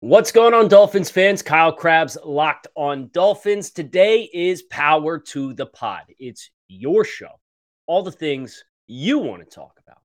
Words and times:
What's 0.00 0.30
going 0.30 0.52
on, 0.52 0.68
Dolphins 0.68 1.08
fans? 1.08 1.40
Kyle 1.40 1.72
Crabbs 1.72 2.18
locked 2.22 2.66
on 2.76 3.08
Dolphins. 3.14 3.70
Today 3.70 4.28
is 4.30 4.62
Power 4.64 5.18
to 5.18 5.54
the 5.54 5.64
Pod. 5.64 6.02
It's 6.18 6.50
your 6.68 7.02
show. 7.02 7.40
All 7.86 8.02
the 8.02 8.12
things 8.12 8.62
you 8.86 9.18
want 9.18 9.42
to 9.42 9.48
talk 9.48 9.80
about. 9.86 10.02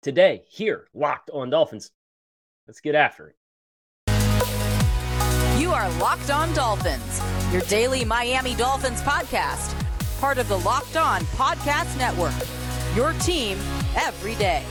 Today, 0.00 0.44
here, 0.48 0.86
locked 0.94 1.28
on 1.30 1.50
Dolphins. 1.50 1.90
Let's 2.68 2.80
get 2.80 2.94
after 2.94 3.30
it. 3.30 3.36
You 5.58 5.72
are 5.72 5.90
Locked 5.98 6.30
On 6.30 6.54
Dolphins, 6.54 7.20
your 7.52 7.62
daily 7.62 8.04
Miami 8.04 8.54
Dolphins 8.54 9.02
podcast, 9.02 9.74
part 10.20 10.38
of 10.38 10.46
the 10.46 10.60
Locked 10.60 10.96
On 10.96 11.20
Podcast 11.20 11.98
Network. 11.98 12.32
Your 12.94 13.12
team 13.14 13.58
every 13.96 14.36
day. 14.36 14.62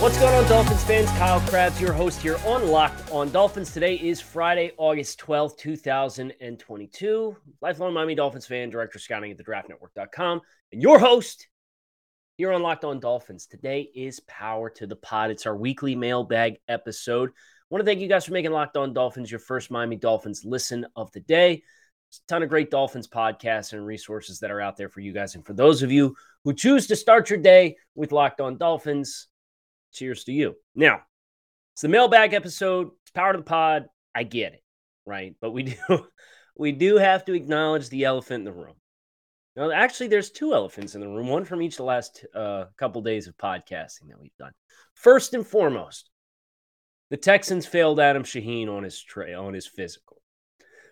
What's 0.00 0.18
going 0.18 0.34
on, 0.34 0.48
Dolphins 0.48 0.82
fans? 0.84 1.10
Kyle 1.10 1.40
Crabbs, 1.40 1.78
your 1.78 1.92
host 1.92 2.22
here 2.22 2.38
on 2.46 2.68
Locked 2.68 3.10
on 3.12 3.30
Dolphins. 3.30 3.70
Today 3.70 3.96
is 3.96 4.18
Friday, 4.18 4.72
August 4.78 5.20
12th, 5.20 5.58
2022. 5.58 7.36
Lifelong 7.60 7.92
Miami 7.92 8.14
Dolphins 8.14 8.46
fan, 8.46 8.70
director 8.70 8.98
scouting 8.98 9.30
at 9.30 9.36
the 9.36 9.44
draftnetwork.com, 9.44 10.40
and 10.72 10.80
your 10.80 10.98
host 10.98 11.48
here 12.38 12.50
on 12.50 12.62
Locked 12.62 12.84
on 12.84 12.98
Dolphins. 12.98 13.44
Today 13.44 13.90
is 13.94 14.20
Power 14.20 14.70
to 14.70 14.86
the 14.86 14.96
Pod. 14.96 15.30
It's 15.30 15.44
our 15.44 15.54
weekly 15.54 15.94
mailbag 15.94 16.60
episode. 16.66 17.28
I 17.28 17.32
want 17.68 17.82
to 17.82 17.86
thank 17.86 18.00
you 18.00 18.08
guys 18.08 18.24
for 18.24 18.32
making 18.32 18.52
Locked 18.52 18.78
on 18.78 18.94
Dolphins 18.94 19.30
your 19.30 19.38
first 19.38 19.70
Miami 19.70 19.96
Dolphins 19.96 20.46
listen 20.46 20.86
of 20.96 21.12
the 21.12 21.20
day. 21.20 21.52
A 21.52 22.16
ton 22.26 22.42
of 22.42 22.48
great 22.48 22.70
Dolphins 22.70 23.06
podcasts 23.06 23.74
and 23.74 23.84
resources 23.84 24.40
that 24.40 24.50
are 24.50 24.62
out 24.62 24.78
there 24.78 24.88
for 24.88 25.00
you 25.00 25.12
guys. 25.12 25.34
And 25.34 25.44
for 25.44 25.52
those 25.52 25.82
of 25.82 25.92
you 25.92 26.16
who 26.44 26.54
choose 26.54 26.86
to 26.86 26.96
start 26.96 27.28
your 27.28 27.38
day 27.38 27.76
with 27.94 28.12
Locked 28.12 28.40
on 28.40 28.56
Dolphins, 28.56 29.26
cheers 29.92 30.24
to 30.24 30.32
you. 30.32 30.56
Now, 30.74 31.00
it's 31.74 31.82
the 31.82 31.88
mailbag 31.88 32.34
episode. 32.34 32.90
It's 33.02 33.10
power 33.10 33.32
to 33.32 33.38
the 33.38 33.44
pod. 33.44 33.86
I 34.14 34.24
get 34.24 34.54
it, 34.54 34.62
right? 35.06 35.34
But 35.40 35.52
we 35.52 35.62
do 35.88 36.06
we 36.56 36.72
do 36.72 36.96
have 36.96 37.24
to 37.24 37.32
acknowledge 37.32 37.88
the 37.88 38.04
elephant 38.04 38.40
in 38.40 38.44
the 38.44 38.60
room. 38.60 38.74
Now, 39.56 39.70
actually, 39.70 40.08
there's 40.08 40.30
two 40.30 40.54
elephants 40.54 40.94
in 40.94 41.00
the 41.00 41.08
room, 41.08 41.28
one 41.28 41.44
from 41.44 41.62
each 41.62 41.74
of 41.74 41.78
the 41.78 41.84
last 41.84 42.24
uh, 42.34 42.66
couple 42.78 43.02
days 43.02 43.26
of 43.26 43.36
podcasting 43.36 44.08
that 44.08 44.20
we've 44.20 44.36
done. 44.38 44.52
First 44.94 45.34
and 45.34 45.46
foremost, 45.46 46.10
the 47.10 47.16
Texans 47.16 47.66
failed 47.66 47.98
Adam 47.98 48.22
Shaheen 48.22 48.68
on 48.68 48.84
his 48.84 49.02
tra- 49.02 49.34
on 49.34 49.54
his 49.54 49.66
physical. 49.66 50.19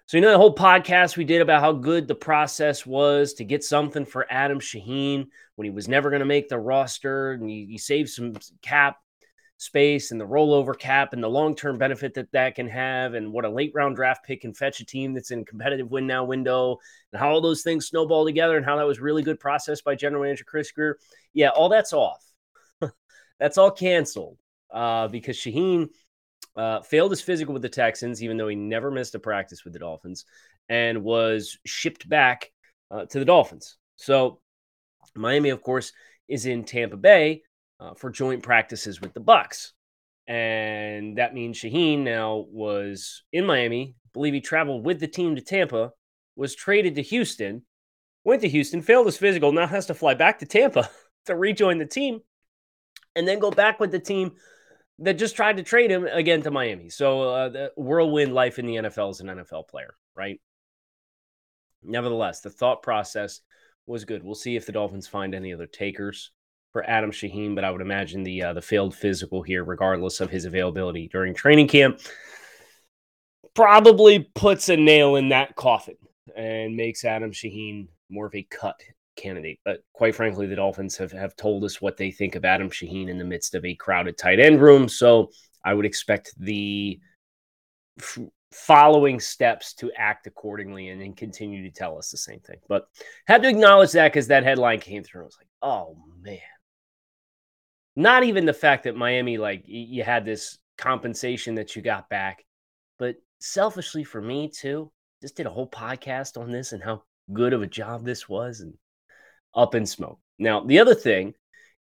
So 0.09 0.17
you 0.17 0.23
know 0.23 0.31
the 0.31 0.39
whole 0.39 0.55
podcast 0.55 1.19
we 1.19 1.25
did 1.25 1.43
about 1.43 1.61
how 1.61 1.73
good 1.73 2.09
the 2.09 2.15
process 2.15 2.87
was 2.87 3.35
to 3.35 3.45
get 3.45 3.63
something 3.63 4.07
for 4.07 4.27
Adam 4.31 4.59
Shaheen 4.59 5.27
when 5.57 5.67
he 5.67 5.71
was 5.71 5.87
never 5.87 6.09
going 6.09 6.21
to 6.21 6.25
make 6.25 6.49
the 6.49 6.59
roster, 6.59 7.33
and 7.33 7.53
you, 7.53 7.67
you 7.67 7.79
save 7.79 8.09
some 8.09 8.33
cap 8.63 8.97
space 9.59 10.11
and 10.11 10.19
the 10.19 10.27
rollover 10.27 10.79
cap 10.79 11.13
and 11.13 11.23
the 11.23 11.29
long 11.29 11.55
term 11.55 11.77
benefit 11.77 12.15
that 12.15 12.33
that 12.33 12.55
can 12.55 12.67
have, 12.69 13.13
and 13.13 13.31
what 13.31 13.45
a 13.45 13.51
late 13.51 13.73
round 13.75 13.97
draft 13.97 14.25
pick 14.25 14.41
can 14.41 14.55
fetch 14.55 14.81
a 14.81 14.87
team 14.87 15.13
that's 15.13 15.31
in 15.31 15.45
competitive 15.45 15.91
win 15.91 16.07
now 16.07 16.25
window, 16.25 16.79
and 17.13 17.21
how 17.21 17.29
all 17.29 17.43
those 17.43 17.61
things 17.61 17.87
snowball 17.87 18.25
together, 18.25 18.57
and 18.57 18.65
how 18.65 18.77
that 18.77 18.87
was 18.87 19.01
really 19.01 19.23
good 19.23 19.39
process 19.39 19.83
by 19.83 19.95
General 19.95 20.23
Manager 20.23 20.45
Chris 20.45 20.73
Grier. 20.73 20.99
Yeah, 21.35 21.51
all 21.51 21.69
that's 21.69 21.93
off. 21.93 22.25
that's 23.39 23.59
all 23.59 23.71
canceled 23.71 24.39
uh, 24.71 25.09
because 25.09 25.37
Shaheen 25.37 25.91
uh, 26.59 26.83
failed 26.83 27.13
his 27.13 27.23
physical 27.23 27.53
with 27.53 27.63
the 27.63 27.69
Texans, 27.69 28.23
even 28.23 28.37
though 28.37 28.49
he 28.49 28.57
never 28.57 28.91
missed 28.91 29.15
a 29.15 29.21
practice 29.21 29.65
with 29.65 29.73
the 29.73 29.79
Dolphins, 29.79 30.25
and 30.69 31.05
was 31.05 31.57
shipped 31.65 32.09
back 32.09 32.51
uh, 32.91 33.05
to 33.07 33.21
the 33.21 33.25
Dolphins. 33.25 33.77
So 33.97 34.41
Miami, 35.15 35.51
of 35.51 35.63
course, 35.63 35.93
is 36.27 36.47
in 36.47 36.65
Tampa 36.65 36.97
Bay 36.97 37.43
uh, 37.79 37.95
for 37.95 38.11
joint 38.11 38.43
practices 38.43 39.01
with 39.01 39.15
the 39.15 39.21
Bucks, 39.21 39.73
and 40.27 41.17
that 41.17 41.33
means 41.33 41.59
Shaheen 41.59 42.01
now 42.01 42.45
was 42.51 43.23
in 43.33 43.47
Miami. 43.47 43.95
I 44.05 44.09
believe 44.13 44.35
he 44.35 44.41
traveled 44.41 44.85
with 44.85 44.99
the 44.99 45.07
team 45.07 45.37
to 45.37 45.43
Tampa, 45.43 45.93
was 46.35 46.57
traded 46.57 46.97
to 46.97 47.03
Houston, 47.03 47.63
went 48.25 48.43
to 48.43 48.49
Houston, 48.49 48.83
failed 48.83 49.07
his 49.07 49.17
physical, 49.17 49.53
now 49.53 49.69
has 49.69 49.87
to 49.87 49.95
fly 49.95 50.15
back 50.15 50.41
to 50.41 50.47
Tampa 50.47 50.91
to 51.27 51.37
rejoin 51.37 51.79
the 51.79 51.87
team, 51.87 52.19
and 53.15 53.29
then 53.29 53.39
go 53.39 53.53
back 53.53 53.79
with 53.79 53.93
the 53.93 54.01
team 54.01 54.33
that 55.01 55.15
just 55.15 55.37
tried 55.37 55.57
to 55.59 55.63
trade 55.63 55.91
him 55.91 56.07
again 56.07 56.43
to 56.43 56.51
Miami. 56.51 56.91
So 56.91 57.23
uh, 57.23 57.49
the 57.49 57.73
whirlwind 57.77 58.35
life 58.35 58.59
in 58.59 58.67
the 58.67 58.77
NFL 58.77 59.11
as 59.11 59.21
an 59.21 59.29
NFL 59.29 59.69
player, 59.69 59.95
right? 60.17 60.41
Nevertheless, 61.83 62.41
the 62.41 62.51
thought 62.51 62.83
process 62.83 63.41
was 63.87 64.05
good. 64.05 64.25
We'll 64.25 64.35
see 64.35 64.57
if 64.57 64.67
the 64.67 64.73
Dolphins 64.73 65.07
find 65.07 65.35
any 65.35 65.53
other 65.55 65.67
takers 65.67 66.33
for 66.73 66.89
Adam 66.89 67.13
Shaheen, 67.13 67.55
but 67.55 67.65
I 67.65 67.71
would 67.71 67.81
imagine 67.81 68.23
the 68.23 68.43
uh, 68.43 68.53
the 68.53 68.63
failed 68.63 68.95
physical 68.95 69.43
here, 69.43 69.65
regardless 69.65 70.21
of 70.21 70.31
his 70.31 70.45
availability 70.45 71.09
during 71.09 71.35
training 71.35 71.69
camp, 71.69 72.01
probably 73.55 74.29
puts 74.35 74.69
a 74.69 74.77
nail 74.77 75.17
in 75.17 75.31
that 75.31 75.55
coffin 75.55 75.97
and 76.37 76.77
makes 76.77 77.05
Adam 77.05 77.31
Shaheen 77.31 77.89
more 78.11 78.27
of 78.27 78.35
a 78.35 78.43
cut 78.43 78.81
candidate. 79.19 79.59
But 79.65 79.81
quite 79.93 80.15
frankly, 80.15 80.47
the 80.47 80.57
Dolphins 80.57 80.97
have, 80.97 81.13
have 81.13 81.37
told 81.37 81.65
us 81.65 81.81
what 81.81 81.97
they 81.97 82.11
think 82.11 82.35
of 82.35 82.45
Adam 82.45 82.71
Shaheen 82.71 83.09
in 83.09 83.19
the 83.19 83.25
midst 83.25 83.55
of 83.55 83.65
a 83.65 83.75
crowded 83.75 84.17
tight 84.17 84.41
end 84.41 84.63
room. 84.63 84.89
So 84.89 85.31
I 85.65 85.75
would 85.75 85.85
expect 85.85 86.35
the 86.39 86.99
f- 87.99 88.19
following 88.53 89.21
steps 89.21 89.75
to 89.75 89.93
act 89.97 90.27
accordingly 90.27 90.89
and 90.89 91.01
then 91.01 91.13
continue 91.13 91.63
to 91.63 91.71
tell 91.71 91.99
us 91.99 92.11
the 92.11 92.17
same 92.17 92.41
thing. 92.41 92.59
But 92.69 92.87
had 93.27 93.43
to 93.43 93.49
acknowledge 93.49 93.93
that 93.93 94.13
because 94.13 94.29
that 94.29 94.45
headline 94.45 94.81
came 94.81 95.05
through. 95.05 95.23
I 95.23 95.27
was 95.27 95.39
like, 95.39 95.49
oh 95.63 95.99
man. 96.23 96.39
Not 97.97 98.23
even 98.23 98.47
the 98.47 98.53
fact 98.53 98.85
that 98.85 98.95
Miami, 98.95 99.39
like, 99.39 99.65
you 99.67 100.05
had 100.05 100.25
this 100.25 100.59
compensation 100.77 101.57
that 101.57 101.75
you 101.75 101.83
got 101.83 102.09
back, 102.09 102.45
but 102.97 103.17
selfishly 103.41 104.05
for 104.05 104.23
me 104.23 104.49
too, 104.49 104.93
just 105.21 105.37
did 105.37 105.47
a 105.47 105.51
whole 105.51 105.69
podcast 105.69 106.41
on 106.41 106.53
this 106.53 106.73
and 106.73 106.83
how 106.83 107.03
good 107.33 107.53
of 107.53 107.63
a 107.63 107.67
job 107.67 108.05
this 108.05 108.29
was 108.29 108.61
and 108.61 108.73
up 109.55 109.75
in 109.75 109.87
smoke. 109.87 110.19
Now, 110.39 110.61
the 110.61 110.79
other 110.79 110.95
thing 110.95 111.35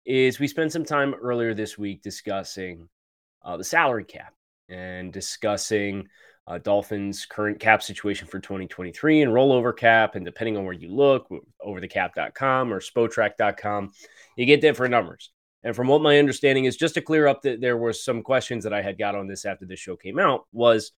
is 0.06 0.40
we 0.40 0.48
spent 0.48 0.72
some 0.72 0.86
time 0.86 1.14
earlier 1.14 1.54
this 1.54 1.78
week 1.78 2.02
discussing 2.02 2.88
uh, 3.44 3.58
the 3.58 3.64
salary 3.64 4.06
cap 4.06 4.34
and 4.70 5.12
discussing 5.12 6.08
uh, 6.48 6.58
Dolphins' 6.58 7.26
current 7.26 7.60
cap 7.60 7.84
situation 7.84 8.28
for 8.28 8.40
2023 8.40 9.22
and 9.22 9.32
rollover 9.32 9.76
cap. 9.76 10.16
And 10.16 10.26
depending 10.26 10.58
on 10.58 10.64
where 10.64 10.74
you 10.74 10.90
look, 10.90 11.30
over 11.62 11.82
the 11.82 11.88
overthecap.com 11.88 12.74
or 12.74 12.80
spotrac.com, 12.80 13.92
you 14.38 14.46
get 14.46 14.62
different 14.62 14.92
numbers. 14.92 15.32
And 15.64 15.76
from 15.76 15.88
what 15.88 16.02
my 16.02 16.20
understanding 16.20 16.66
is, 16.66 16.78
just 16.78 16.94
to 16.94 17.02
clear 17.02 17.28
up 17.28 17.42
that 17.42 17.60
there 17.60 17.78
were 17.78 17.92
some 17.92 18.22
questions 18.22 18.64
that 18.64 18.74
I 18.74 18.82
had 18.82 18.98
got 18.98 19.16
on 19.16 19.28
this 19.28 19.44
after 19.44 19.66
the 19.66 19.76
show 19.76 19.98
came 19.98 20.20
out, 20.20 20.46
was 20.54 20.94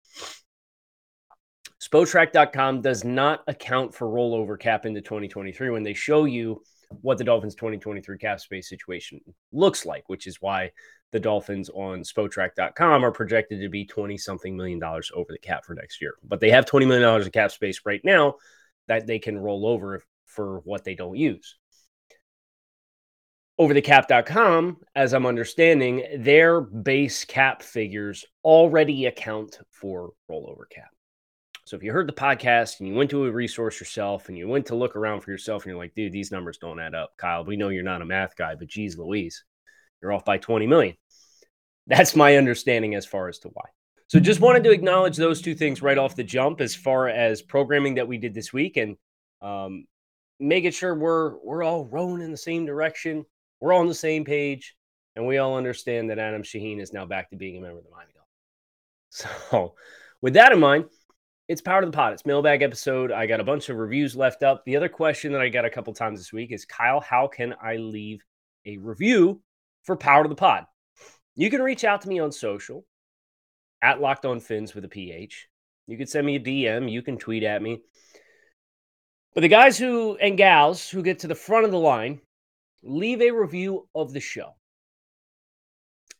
Spotrac.com 1.90 2.82
does 2.82 3.02
not 3.02 3.42
account 3.46 3.94
for 3.94 4.08
rollover 4.08 4.58
cap 4.58 4.84
into 4.84 5.00
2023 5.00 5.70
when 5.70 5.82
they 5.82 5.94
show 5.94 6.26
you 6.26 6.62
what 7.00 7.16
the 7.16 7.24
Dolphins 7.24 7.54
2023 7.54 8.18
cap 8.18 8.40
space 8.40 8.68
situation 8.68 9.20
looks 9.52 9.86
like, 9.86 10.08
which 10.08 10.26
is 10.26 10.40
why 10.40 10.70
the 11.12 11.20
Dolphins 11.20 11.70
on 11.70 12.00
Spotrac.com 12.00 13.04
are 13.04 13.12
projected 13.12 13.60
to 13.62 13.70
be 13.70 13.86
20 13.86 14.18
something 14.18 14.54
million 14.54 14.78
dollars 14.78 15.10
over 15.14 15.32
the 15.32 15.38
cap 15.38 15.64
for 15.64 15.74
next 15.74 16.02
year. 16.02 16.14
But 16.22 16.40
they 16.40 16.50
have 16.50 16.66
$20 16.66 16.86
million 16.86 17.04
of 17.04 17.32
cap 17.32 17.52
space 17.52 17.80
right 17.86 18.02
now 18.04 18.34
that 18.88 19.06
they 19.06 19.18
can 19.18 19.38
roll 19.38 19.66
over 19.66 20.02
for 20.26 20.60
what 20.64 20.84
they 20.84 20.94
don't 20.94 21.16
use. 21.16 21.56
Over 23.58 23.72
the 23.72 23.82
cap.com, 23.82 24.76
as 24.94 25.14
I'm 25.14 25.26
understanding, 25.26 26.04
their 26.18 26.60
base 26.60 27.24
cap 27.24 27.62
figures 27.62 28.26
already 28.44 29.06
account 29.06 29.58
for 29.70 30.12
rollover 30.30 30.68
cap. 30.70 30.90
So 31.68 31.76
if 31.76 31.82
you 31.82 31.92
heard 31.92 32.08
the 32.08 32.14
podcast 32.14 32.80
and 32.80 32.88
you 32.88 32.94
went 32.94 33.10
to 33.10 33.26
a 33.26 33.30
resource 33.30 33.78
yourself 33.78 34.30
and 34.30 34.38
you 34.38 34.48
went 34.48 34.64
to 34.66 34.74
look 34.74 34.96
around 34.96 35.20
for 35.20 35.30
yourself 35.30 35.64
and 35.64 35.70
you're 35.70 35.78
like, 35.78 35.94
dude, 35.94 36.12
these 36.12 36.32
numbers 36.32 36.56
don't 36.56 36.80
add 36.80 36.94
up, 36.94 37.12
Kyle. 37.18 37.44
We 37.44 37.58
know 37.58 37.68
you're 37.68 37.82
not 37.82 38.00
a 38.00 38.06
math 38.06 38.36
guy, 38.36 38.54
but 38.54 38.68
geez, 38.68 38.96
Louise, 38.96 39.44
you're 40.00 40.14
off 40.14 40.24
by 40.24 40.38
20 40.38 40.66
million. 40.66 40.96
That's 41.86 42.16
my 42.16 42.36
understanding 42.36 42.94
as 42.94 43.04
far 43.04 43.28
as 43.28 43.38
to 43.40 43.48
why. 43.48 43.66
So 44.06 44.18
just 44.18 44.40
wanted 44.40 44.64
to 44.64 44.70
acknowledge 44.70 45.18
those 45.18 45.42
two 45.42 45.54
things 45.54 45.82
right 45.82 45.98
off 45.98 46.16
the 46.16 46.24
jump 46.24 46.62
as 46.62 46.74
far 46.74 47.10
as 47.10 47.42
programming 47.42 47.96
that 47.96 48.08
we 48.08 48.16
did 48.16 48.32
this 48.32 48.50
week 48.50 48.78
and 48.78 48.96
um, 49.42 49.84
making 50.40 50.70
sure 50.70 50.94
we're 50.94 51.36
we're 51.44 51.62
all 51.62 51.84
rowing 51.84 52.22
in 52.22 52.30
the 52.30 52.38
same 52.38 52.64
direction. 52.64 53.26
We're 53.60 53.74
all 53.74 53.80
on 53.80 53.88
the 53.88 53.94
same 53.94 54.24
page, 54.24 54.74
and 55.16 55.26
we 55.26 55.36
all 55.36 55.58
understand 55.58 56.08
that 56.08 56.18
Adam 56.18 56.42
Shaheen 56.42 56.80
is 56.80 56.94
now 56.94 57.04
back 57.04 57.28
to 57.28 57.36
being 57.36 57.58
a 57.58 57.60
member 57.60 57.78
of 57.78 57.84
the 57.84 57.90
Miami 57.90 58.12
Dolphins. 58.14 59.44
So, 59.50 59.74
with 60.22 60.34
that 60.34 60.52
in 60.52 60.60
mind, 60.60 60.86
it's 61.48 61.62
Power 61.62 61.80
to 61.80 61.86
the 61.86 61.92
Pod. 61.92 62.12
It's 62.12 62.26
mailbag 62.26 62.60
episode. 62.60 63.10
I 63.10 63.26
got 63.26 63.40
a 63.40 63.44
bunch 63.44 63.70
of 63.70 63.78
reviews 63.78 64.14
left 64.14 64.42
up. 64.42 64.64
The 64.66 64.76
other 64.76 64.90
question 64.90 65.32
that 65.32 65.40
I 65.40 65.48
got 65.48 65.64
a 65.64 65.70
couple 65.70 65.94
times 65.94 66.20
this 66.20 66.32
week 66.32 66.52
is 66.52 66.66
Kyle, 66.66 67.00
how 67.00 67.26
can 67.26 67.54
I 67.62 67.76
leave 67.76 68.22
a 68.66 68.76
review 68.76 69.40
for 69.82 69.96
Power 69.96 70.24
to 70.24 70.28
the 70.28 70.34
Pod? 70.34 70.66
You 71.36 71.48
can 71.48 71.62
reach 71.62 71.84
out 71.84 72.02
to 72.02 72.08
me 72.08 72.18
on 72.18 72.32
social 72.32 72.84
at 73.80 74.00
Locked 74.00 74.26
On 74.26 74.40
Fins 74.40 74.74
with 74.74 74.84
a 74.84 74.88
PH. 74.88 75.48
You 75.86 75.96
can 75.96 76.06
send 76.06 76.26
me 76.26 76.36
a 76.36 76.40
DM. 76.40 76.92
You 76.92 77.00
can 77.00 77.16
tweet 77.16 77.44
at 77.44 77.62
me. 77.62 77.80
But 79.34 79.40
the 79.40 79.48
guys 79.48 79.78
who 79.78 80.16
and 80.16 80.36
gals 80.36 80.90
who 80.90 81.02
get 81.02 81.20
to 81.20 81.28
the 81.28 81.34
front 81.34 81.64
of 81.64 81.70
the 81.70 81.78
line 81.78 82.20
leave 82.82 83.22
a 83.22 83.30
review 83.30 83.88
of 83.94 84.12
the 84.12 84.20
show. 84.20 84.54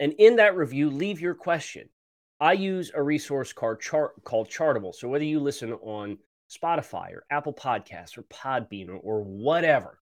And 0.00 0.14
in 0.14 0.36
that 0.36 0.56
review, 0.56 0.88
leave 0.88 1.20
your 1.20 1.34
question. 1.34 1.90
I 2.40 2.52
use 2.52 2.92
a 2.94 3.02
resource 3.02 3.52
called, 3.52 3.80
chart, 3.80 4.22
called 4.24 4.48
Chartable. 4.48 4.94
So 4.94 5.08
whether 5.08 5.24
you 5.24 5.40
listen 5.40 5.72
on 5.72 6.18
Spotify 6.48 7.12
or 7.12 7.24
Apple 7.30 7.52
Podcasts 7.52 8.16
or 8.16 8.22
Podbean 8.24 8.88
or, 8.88 8.96
or 8.96 9.22
whatever, 9.22 9.98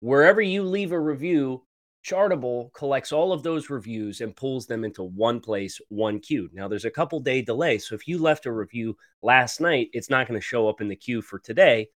wherever 0.00 0.40
you 0.40 0.62
leave 0.62 0.92
a 0.92 1.00
review, 1.00 1.64
Chartable 2.04 2.72
collects 2.74 3.12
all 3.12 3.32
of 3.32 3.42
those 3.42 3.70
reviews 3.70 4.20
and 4.20 4.36
pulls 4.36 4.66
them 4.66 4.84
into 4.84 5.02
one 5.02 5.40
place, 5.40 5.80
one 5.88 6.20
queue. 6.20 6.50
Now, 6.52 6.68
there's 6.68 6.84
a 6.84 6.90
couple 6.90 7.18
day 7.18 7.40
delay. 7.40 7.78
So 7.78 7.94
if 7.94 8.06
you 8.06 8.18
left 8.18 8.46
a 8.46 8.52
review 8.52 8.96
last 9.22 9.60
night, 9.60 9.88
it's 9.94 10.10
not 10.10 10.28
going 10.28 10.38
to 10.38 10.44
show 10.44 10.68
up 10.68 10.82
in 10.82 10.88
the 10.88 10.96
queue 10.96 11.22
for 11.22 11.38
today, 11.38 11.88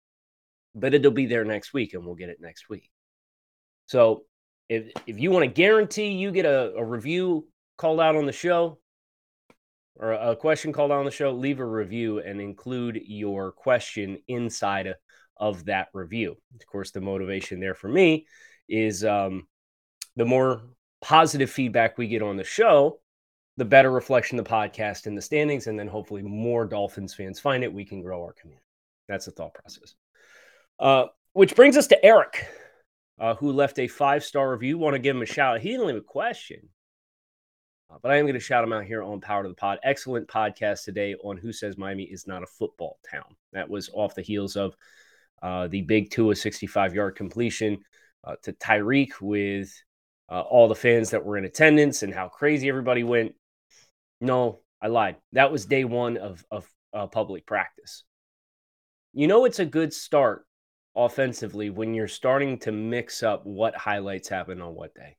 but 0.74 0.94
it'll 0.94 1.12
be 1.12 1.26
there 1.26 1.44
next 1.44 1.74
week 1.74 1.92
and 1.92 2.04
we'll 2.04 2.14
get 2.14 2.30
it 2.30 2.40
next 2.40 2.70
week. 2.70 2.90
So 3.86 4.24
if, 4.68 4.90
if 5.06 5.20
you 5.20 5.30
want 5.30 5.44
to 5.44 5.50
guarantee 5.50 6.08
you 6.08 6.32
get 6.32 6.46
a, 6.46 6.72
a 6.74 6.84
review 6.84 7.46
called 7.76 8.00
out 8.00 8.16
on 8.16 8.26
the 8.26 8.32
show 8.32 8.78
or 9.98 10.12
a 10.12 10.36
question 10.36 10.72
called 10.72 10.92
on 10.92 11.04
the 11.04 11.10
show, 11.10 11.32
leave 11.32 11.60
a 11.60 11.66
review 11.66 12.20
and 12.20 12.40
include 12.40 13.00
your 13.04 13.52
question 13.52 14.18
inside 14.28 14.94
of 15.36 15.64
that 15.66 15.88
review. 15.92 16.36
Of 16.54 16.66
course, 16.66 16.90
the 16.90 17.00
motivation 17.00 17.60
there 17.60 17.74
for 17.74 17.88
me 17.88 18.26
is 18.68 19.04
um, 19.04 19.46
the 20.16 20.24
more 20.24 20.62
positive 21.00 21.50
feedback 21.50 21.98
we 21.98 22.08
get 22.08 22.22
on 22.22 22.36
the 22.36 22.44
show, 22.44 23.00
the 23.56 23.64
better 23.64 23.90
reflection 23.90 24.36
the 24.36 24.44
podcast 24.44 25.06
in 25.06 25.14
the 25.14 25.22
standings, 25.22 25.66
and 25.66 25.78
then 25.78 25.88
hopefully 25.88 26.22
more 26.22 26.64
Dolphins 26.64 27.14
fans 27.14 27.40
find 27.40 27.64
it. 27.64 27.72
We 27.72 27.84
can 27.84 28.02
grow 28.02 28.22
our 28.22 28.32
community. 28.32 28.64
That's 29.08 29.24
the 29.24 29.32
thought 29.32 29.54
process. 29.54 29.94
Uh, 30.78 31.06
which 31.32 31.56
brings 31.56 31.76
us 31.76 31.88
to 31.88 32.04
Eric, 32.04 32.46
uh, 33.18 33.34
who 33.34 33.52
left 33.52 33.78
a 33.78 33.88
five 33.88 34.24
star 34.24 34.50
review. 34.52 34.78
Want 34.78 34.94
to 34.94 35.00
give 35.00 35.16
him 35.16 35.22
a 35.22 35.26
shout 35.26 35.56
out. 35.56 35.60
He 35.60 35.70
didn't 35.70 35.86
leave 35.86 35.96
a 35.96 36.00
question, 36.00 36.68
but 38.02 38.10
I 38.10 38.16
am 38.16 38.24
going 38.24 38.34
to 38.34 38.40
shout 38.40 38.62
them 38.62 38.72
out 38.72 38.84
here 38.84 39.02
on 39.02 39.20
Power 39.20 39.42
to 39.42 39.48
the 39.48 39.54
Pod. 39.54 39.78
Excellent 39.82 40.28
podcast 40.28 40.84
today 40.84 41.14
on 41.22 41.36
Who 41.36 41.52
Says 41.52 41.78
Miami 41.78 42.04
is 42.04 42.26
Not 42.26 42.42
a 42.42 42.46
Football 42.46 42.98
Town. 43.10 43.24
That 43.52 43.68
was 43.68 43.90
off 43.92 44.14
the 44.14 44.22
heels 44.22 44.56
of 44.56 44.76
uh, 45.42 45.68
the 45.68 45.82
big 45.82 46.10
two 46.10 46.24
Tua 46.24 46.36
65 46.36 46.94
yard 46.94 47.16
completion 47.16 47.78
uh, 48.24 48.36
to 48.42 48.52
Tyreek 48.52 49.20
with 49.20 49.72
uh, 50.30 50.40
all 50.40 50.68
the 50.68 50.74
fans 50.74 51.10
that 51.10 51.24
were 51.24 51.38
in 51.38 51.44
attendance 51.44 52.02
and 52.02 52.12
how 52.12 52.28
crazy 52.28 52.68
everybody 52.68 53.04
went. 53.04 53.34
No, 54.20 54.60
I 54.82 54.88
lied. 54.88 55.16
That 55.32 55.52
was 55.52 55.66
day 55.66 55.84
one 55.84 56.16
of, 56.16 56.44
of 56.50 56.68
uh, 56.92 57.06
public 57.06 57.46
practice. 57.46 58.04
You 59.12 59.26
know, 59.26 59.44
it's 59.44 59.60
a 59.60 59.66
good 59.66 59.92
start 59.92 60.44
offensively 60.94 61.70
when 61.70 61.94
you're 61.94 62.08
starting 62.08 62.58
to 62.58 62.72
mix 62.72 63.22
up 63.22 63.46
what 63.46 63.76
highlights 63.76 64.28
happen 64.28 64.60
on 64.60 64.74
what 64.74 64.94
day. 64.94 65.17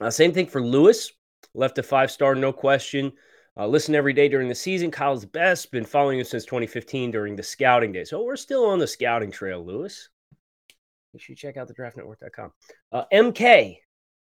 Uh, 0.00 0.10
same 0.10 0.32
thing 0.32 0.46
for 0.46 0.62
Lewis. 0.62 1.12
Left 1.54 1.78
a 1.78 1.82
five 1.82 2.10
star, 2.10 2.34
no 2.34 2.52
question. 2.52 3.12
Uh, 3.56 3.66
listen 3.66 3.94
every 3.94 4.12
day 4.12 4.28
during 4.28 4.48
the 4.48 4.54
season. 4.54 4.90
Kyle's 4.90 5.24
best. 5.24 5.72
Been 5.72 5.84
following 5.84 6.20
him 6.20 6.24
since 6.24 6.44
2015 6.44 7.10
during 7.10 7.34
the 7.34 7.42
scouting 7.42 7.90
days. 7.90 8.10
So 8.10 8.22
we're 8.22 8.36
still 8.36 8.66
on 8.66 8.78
the 8.78 8.86
scouting 8.86 9.32
trail, 9.32 9.64
Lewis. 9.64 10.08
Make 11.12 11.22
sure 11.22 11.32
you 11.32 11.36
check 11.36 11.56
out 11.56 11.66
the 11.66 11.74
draftnetwork.com. 11.74 12.52
Uh, 12.92 13.04
MK, 13.12 13.78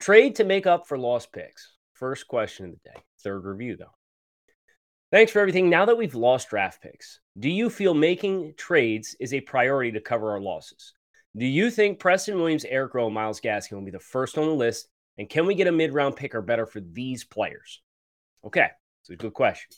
trade 0.01 0.37
to 0.37 0.45
make 0.45 0.67
up 0.67 0.89
for 0.89 0.99
lost 0.99 1.33
picks. 1.33 1.77
First 1.93 2.27
question 2.27 2.67
of 2.67 2.73
the 2.73 2.91
day. 2.91 2.97
Third 3.23 3.45
review, 3.45 3.77
though. 3.77 3.95
Thanks 5.13 5.31
for 5.31 5.41
everything. 5.41 5.71
Now 5.71 5.85
that 5.85 5.99
we've 5.99 6.15
lost 6.15 6.49
draft 6.49 6.83
picks, 6.83 7.21
do 7.39 7.49
you 7.49 7.71
feel 7.71 7.95
making 7.95 8.55
trades 8.57 9.15
is 9.21 9.35
a 9.35 9.41
priority 9.41 9.93
to 9.93 10.01
cover 10.01 10.31
our 10.33 10.41
losses? 10.41 10.95
Do 11.37 11.47
you 11.47 11.71
think 11.71 12.01
Preston 12.01 12.37
Williams, 12.39 12.65
Eric 12.65 12.95
Rowe, 12.95 13.11
Myles 13.11 13.41
Gaskin 13.41 13.73
will 13.73 13.85
be 13.85 13.91
the 13.91 14.01
first 14.01 14.37
on 14.37 14.47
the 14.47 14.55
list? 14.55 14.89
And 15.19 15.29
can 15.29 15.47
we 15.47 15.55
get 15.55 15.67
a 15.67 15.73
mid 15.73 15.93
round 15.93 16.17
pick 16.17 16.35
or 16.35 16.43
better 16.43 16.67
for 16.67 16.81
these 16.81 17.25
players? 17.25 17.81
Okay, 18.45 18.69
it's 19.03 19.11
a 19.11 19.17
good 19.17 19.35
question 19.35 19.69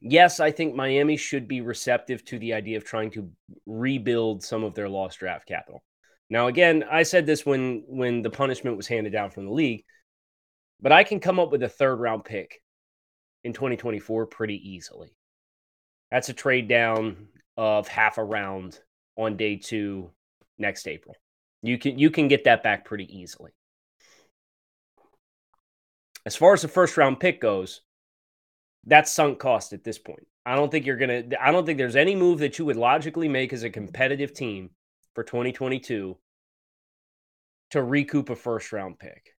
yes, 0.00 0.40
I 0.40 0.50
think 0.50 0.74
Miami 0.74 1.16
should 1.16 1.48
be 1.48 1.60
receptive 1.60 2.24
to 2.26 2.38
the 2.38 2.54
idea 2.54 2.76
of 2.76 2.84
trying 2.84 3.10
to 3.12 3.30
rebuild 3.66 4.42
some 4.42 4.64
of 4.64 4.74
their 4.74 4.88
lost 4.88 5.18
draft 5.18 5.46
capital. 5.46 5.82
Now, 6.28 6.48
again, 6.48 6.84
I 6.90 7.04
said 7.04 7.26
this 7.26 7.46
when 7.46 7.84
when 7.86 8.22
the 8.22 8.30
punishment 8.30 8.76
was 8.76 8.88
handed 8.88 9.12
down 9.12 9.30
from 9.30 9.46
the 9.46 9.52
league, 9.52 9.84
but 10.80 10.92
I 10.92 11.04
can 11.04 11.20
come 11.20 11.38
up 11.38 11.52
with 11.52 11.62
a 11.62 11.68
third 11.68 11.96
round 11.96 12.24
pick 12.24 12.62
in 13.44 13.52
2024 13.52 14.26
pretty 14.26 14.70
easily. 14.70 15.14
That's 16.10 16.28
a 16.28 16.34
trade 16.34 16.68
down 16.68 17.28
of 17.56 17.88
half 17.88 18.18
a 18.18 18.24
round 18.24 18.78
on 19.16 19.36
day 19.36 19.56
two 19.56 20.10
next 20.58 20.88
April. 20.88 21.14
You 21.62 21.78
can 21.78 21.98
you 21.98 22.10
can 22.10 22.28
get 22.28 22.44
that 22.44 22.62
back 22.62 22.84
pretty 22.84 23.06
easily. 23.16 23.52
As 26.26 26.34
far 26.36 26.52
as 26.52 26.62
the 26.62 26.68
first 26.68 26.96
round 26.96 27.20
pick 27.20 27.40
goes, 27.40 27.82
that's 28.84 29.12
sunk 29.12 29.38
cost 29.38 29.72
at 29.72 29.84
this 29.84 29.98
point. 29.98 30.26
I 30.44 30.56
don't 30.56 30.70
think 30.70 30.84
you're 30.84 30.96
going 30.96 31.30
to, 31.30 31.42
I 31.42 31.52
don't 31.52 31.64
think 31.64 31.78
there's 31.78 31.96
any 31.96 32.16
move 32.16 32.40
that 32.40 32.58
you 32.58 32.64
would 32.64 32.76
logically 32.76 33.28
make 33.28 33.52
as 33.52 33.62
a 33.62 33.70
competitive 33.70 34.34
team 34.34 34.70
for 35.14 35.24
2022 35.24 36.18
to 37.70 37.82
recoup 37.82 38.28
a 38.28 38.36
first 38.36 38.72
round 38.72 38.98
pick. 38.98 39.34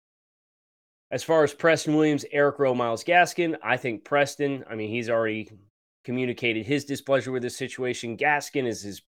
As 1.11 1.23
far 1.23 1.43
as 1.43 1.53
Preston 1.53 1.95
Williams, 1.95 2.25
Eric 2.31 2.59
Rowe, 2.59 2.73
Myles 2.73 3.03
Gaskin, 3.03 3.57
I 3.61 3.77
think 3.77 4.03
Preston, 4.03 4.65
I 4.69 4.75
mean, 4.75 4.89
he's 4.89 5.09
already 5.09 5.49
communicated 6.03 6.65
his 6.65 6.85
displeasure 6.85 7.31
with 7.31 7.43
the 7.43 7.49
situation. 7.49 8.17
Gaskin 8.17 8.65
is 8.65 8.81
his 8.81 9.01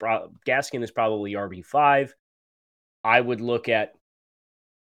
Gaskin 0.47 0.83
is 0.83 0.91
probably 0.91 1.33
RB5. 1.33 2.09
I 3.03 3.21
would 3.21 3.41
look 3.41 3.69
at 3.69 3.94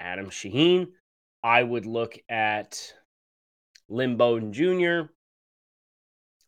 Adam 0.01 0.27
Shaheen. 0.27 0.89
I 1.45 1.63
would 1.63 1.87
look 1.87 2.19
at 2.29 2.93
Lynn 3.89 4.17
Bowden 4.17 4.53
Jr 4.53 5.13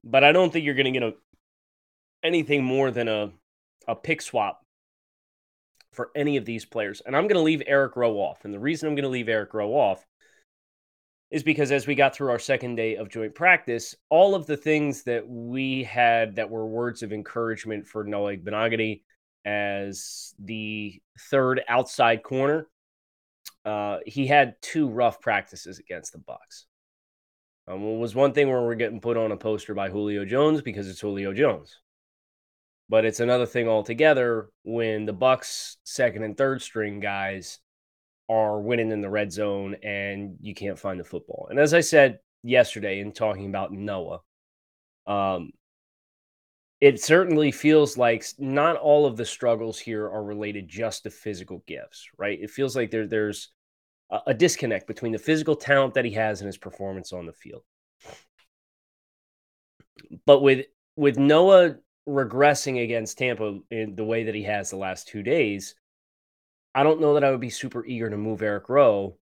but 0.07 0.23
I 0.23 0.33
don't 0.33 0.53
think 0.53 0.65
you're 0.65 0.75
going 0.75 0.93
to 0.93 0.99
get 0.99 1.03
a, 1.03 1.15
anything 2.23 2.65
more 2.65 2.91
than 2.91 3.09
a, 3.09 3.33
a 3.89 3.97
pick 3.97 4.23
swap 4.23 4.63
for 5.93 6.11
any 6.15 6.37
of 6.37 6.45
these 6.45 6.65
players. 6.65 7.03
And 7.05 7.17
I'm 7.17 7.25
going 7.25 7.37
to 7.37 7.43
leave 7.43 7.63
Eric 7.67 7.97
Rowe 7.97 8.15
off. 8.15 8.45
And 8.45 8.55
the 8.55 8.61
reason 8.61 8.89
I'm 8.89 8.95
going 8.95 9.03
to 9.03 9.09
leave 9.09 9.29
Eric 9.29 9.53
Rowe 9.53 9.73
off 9.73 10.07
is 11.33 11.43
because 11.43 11.73
as 11.73 11.89
we 11.89 11.97
got 11.97 12.15
through 12.15 12.31
our 12.31 12.39
second 12.39 12.77
day 12.77 12.95
of 12.97 13.09
joint 13.09 13.35
practice, 13.35 13.97
all 14.11 14.37
of 14.37 14.47
the 14.47 14.57
things 14.57 15.03
that 15.03 15.29
we 15.29 15.83
had 15.83 16.37
that 16.37 16.49
were 16.49 16.67
words 16.67 17.03
of 17.03 17.13
encouragement 17.13 17.87
for 17.87 18.05
Noah 18.05 18.37
Igbinoghene 18.37 19.03
as 19.45 20.35
the 20.39 21.01
third 21.31 21.63
outside 21.69 22.23
corner, 22.23 22.69
uh, 23.67 23.99
he 24.07 24.27
had 24.27 24.55
two 24.63 24.89
rough 24.89 25.21
practices 25.21 25.81
against 25.81 26.13
the 26.13 26.19
Bucks. 26.19 26.67
Um, 27.69 27.83
it 27.83 27.99
was 27.99 28.15
one 28.15 28.33
thing 28.33 28.49
where 28.49 28.63
we're 28.63 28.77
getting 28.77 29.01
put 29.01 29.17
on 29.17 29.33
a 29.33 29.37
poster 29.37 29.75
by 29.75 29.91
Julio 29.91 30.25
Jones 30.25 30.63
because 30.63 30.89
it's 30.89 31.01
Julio 31.01 31.33
Jones. 31.33 31.81
But 32.89 33.05
it's 33.05 33.19
another 33.19 33.47
thing 33.47 33.69
altogether 33.69 34.51
when 34.63 35.05
the 35.05 35.13
Bucks 35.13 35.79
second 35.83 36.23
and 36.23 36.37
third 36.37 36.63
string 36.63 37.01
guys 37.01 37.59
are 38.29 38.61
winning 38.61 38.93
in 38.93 39.01
the 39.01 39.11
red 39.11 39.33
zone 39.33 39.75
and 39.83 40.37
you 40.41 40.55
can't 40.55 40.79
find 40.79 41.01
the 41.01 41.05
football. 41.05 41.49
And 41.51 41.59
as 41.59 41.75
I 41.75 41.81
said 41.81 42.21
yesterday 42.45 43.01
in 43.01 43.11
talking 43.11 43.47
about 43.47 43.73
Noah, 43.73 44.21
um, 45.09 45.51
it 46.81 47.03
certainly 47.03 47.51
feels 47.51 47.97
like 47.97 48.25
not 48.39 48.77
all 48.77 49.07
of 49.07 49.17
the 49.17 49.25
struggles 49.25 49.79
here 49.79 50.05
are 50.05 50.23
related 50.23 50.69
just 50.69 51.03
to 51.03 51.11
physical 51.11 51.65
gifts, 51.67 52.07
right? 52.17 52.39
It 52.41 52.51
feels 52.51 52.77
like 52.77 52.93
there, 52.93 53.09
there's 53.09 53.51
a 54.11 54.35
disconnect 54.35 54.87
between 54.87 55.13
the 55.13 55.19
physical 55.19 55.57
talent 55.57 55.95
that 55.95 56.05
he 56.05 56.13
has 56.13 56.41
and 56.41 56.47
his 56.47 56.59
performance 56.59 57.13
on 57.13 57.27
the 57.27 57.33
field. 57.33 57.63
But 60.25 60.43
with 60.43 60.67
with 60.97 61.19
Noah 61.19 61.77
regressing 62.09 62.83
against 62.83 63.19
Tampa 63.19 63.59
in 63.71 63.97
the 63.97 64.05
way 64.05 64.25
that 64.25 64.35
he 64.35 64.45
has 64.45 64.71
the 64.71 64.77
last 64.77 65.09
two 65.09 65.23
days, 65.23 65.75
I 66.75 66.83
don't 66.83 67.01
know 67.01 67.15
that 67.15 67.25
I 67.25 67.31
would 67.31 67.41
be 67.41 67.51
super 67.51 67.85
eager 67.85 68.09
to 68.09 68.17
move 68.17 68.43
Eric 68.43 68.69
Rowe, 68.69 69.19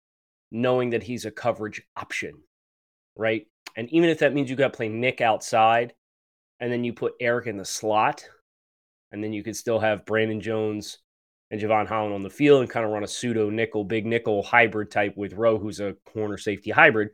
knowing 0.51 0.91
that 0.91 1.03
he's 1.03 1.25
a 1.25 1.31
coverage 1.31 1.83
option, 1.97 2.35
right? 3.17 3.47
And 3.77 3.89
even 3.91 4.11
if 4.11 4.19
that 4.19 4.35
means 4.35 4.51
you 4.51 4.57
got 4.57 4.73
to 4.73 4.77
play 4.77 4.89
Nick 4.89 5.21
outside, 5.21 5.95
and 6.61 6.71
then 6.71 6.85
you 6.85 6.93
put 6.93 7.15
Eric 7.21 7.47
in 7.47 7.57
the 7.57 7.65
slot, 7.65 8.29
and 9.13 9.23
then 9.25 9.33
you 9.33 9.43
could 9.43 9.57
still 9.57 9.81
have 9.81 10.05
Brandon 10.05 10.41
Jones 10.41 10.99
and 11.51 11.61
Jevon 11.61 11.87
Holland 11.87 12.15
on 12.15 12.23
the 12.23 12.31
field 12.31 12.63
and 12.63 12.71
kind 12.71 12.85
of 12.85 12.93
run 12.93 13.05
a 13.05 13.09
pseudo 13.09 13.51
nickel, 13.51 13.85
big 13.85 14.07
nickel 14.07 14.43
hybrid 14.43 14.91
type 14.91 15.17
with 15.17 15.35
Rowe, 15.35 15.59
who's 15.59 15.81
a 15.81 15.97
corner 16.13 16.39
safety 16.39 16.71
hybrid. 16.71 17.11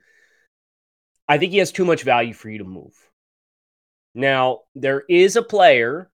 I 1.29 1.39
think 1.39 1.53
he 1.53 1.59
has 1.59 1.73
too 1.73 1.85
much 1.85 2.03
value 2.03 2.33
for 2.33 2.49
you 2.49 2.59
to 2.59 2.65
move. 2.65 2.95
Now, 4.15 4.61
there 4.75 5.05
is 5.09 5.37
a 5.37 5.43
player 5.43 6.11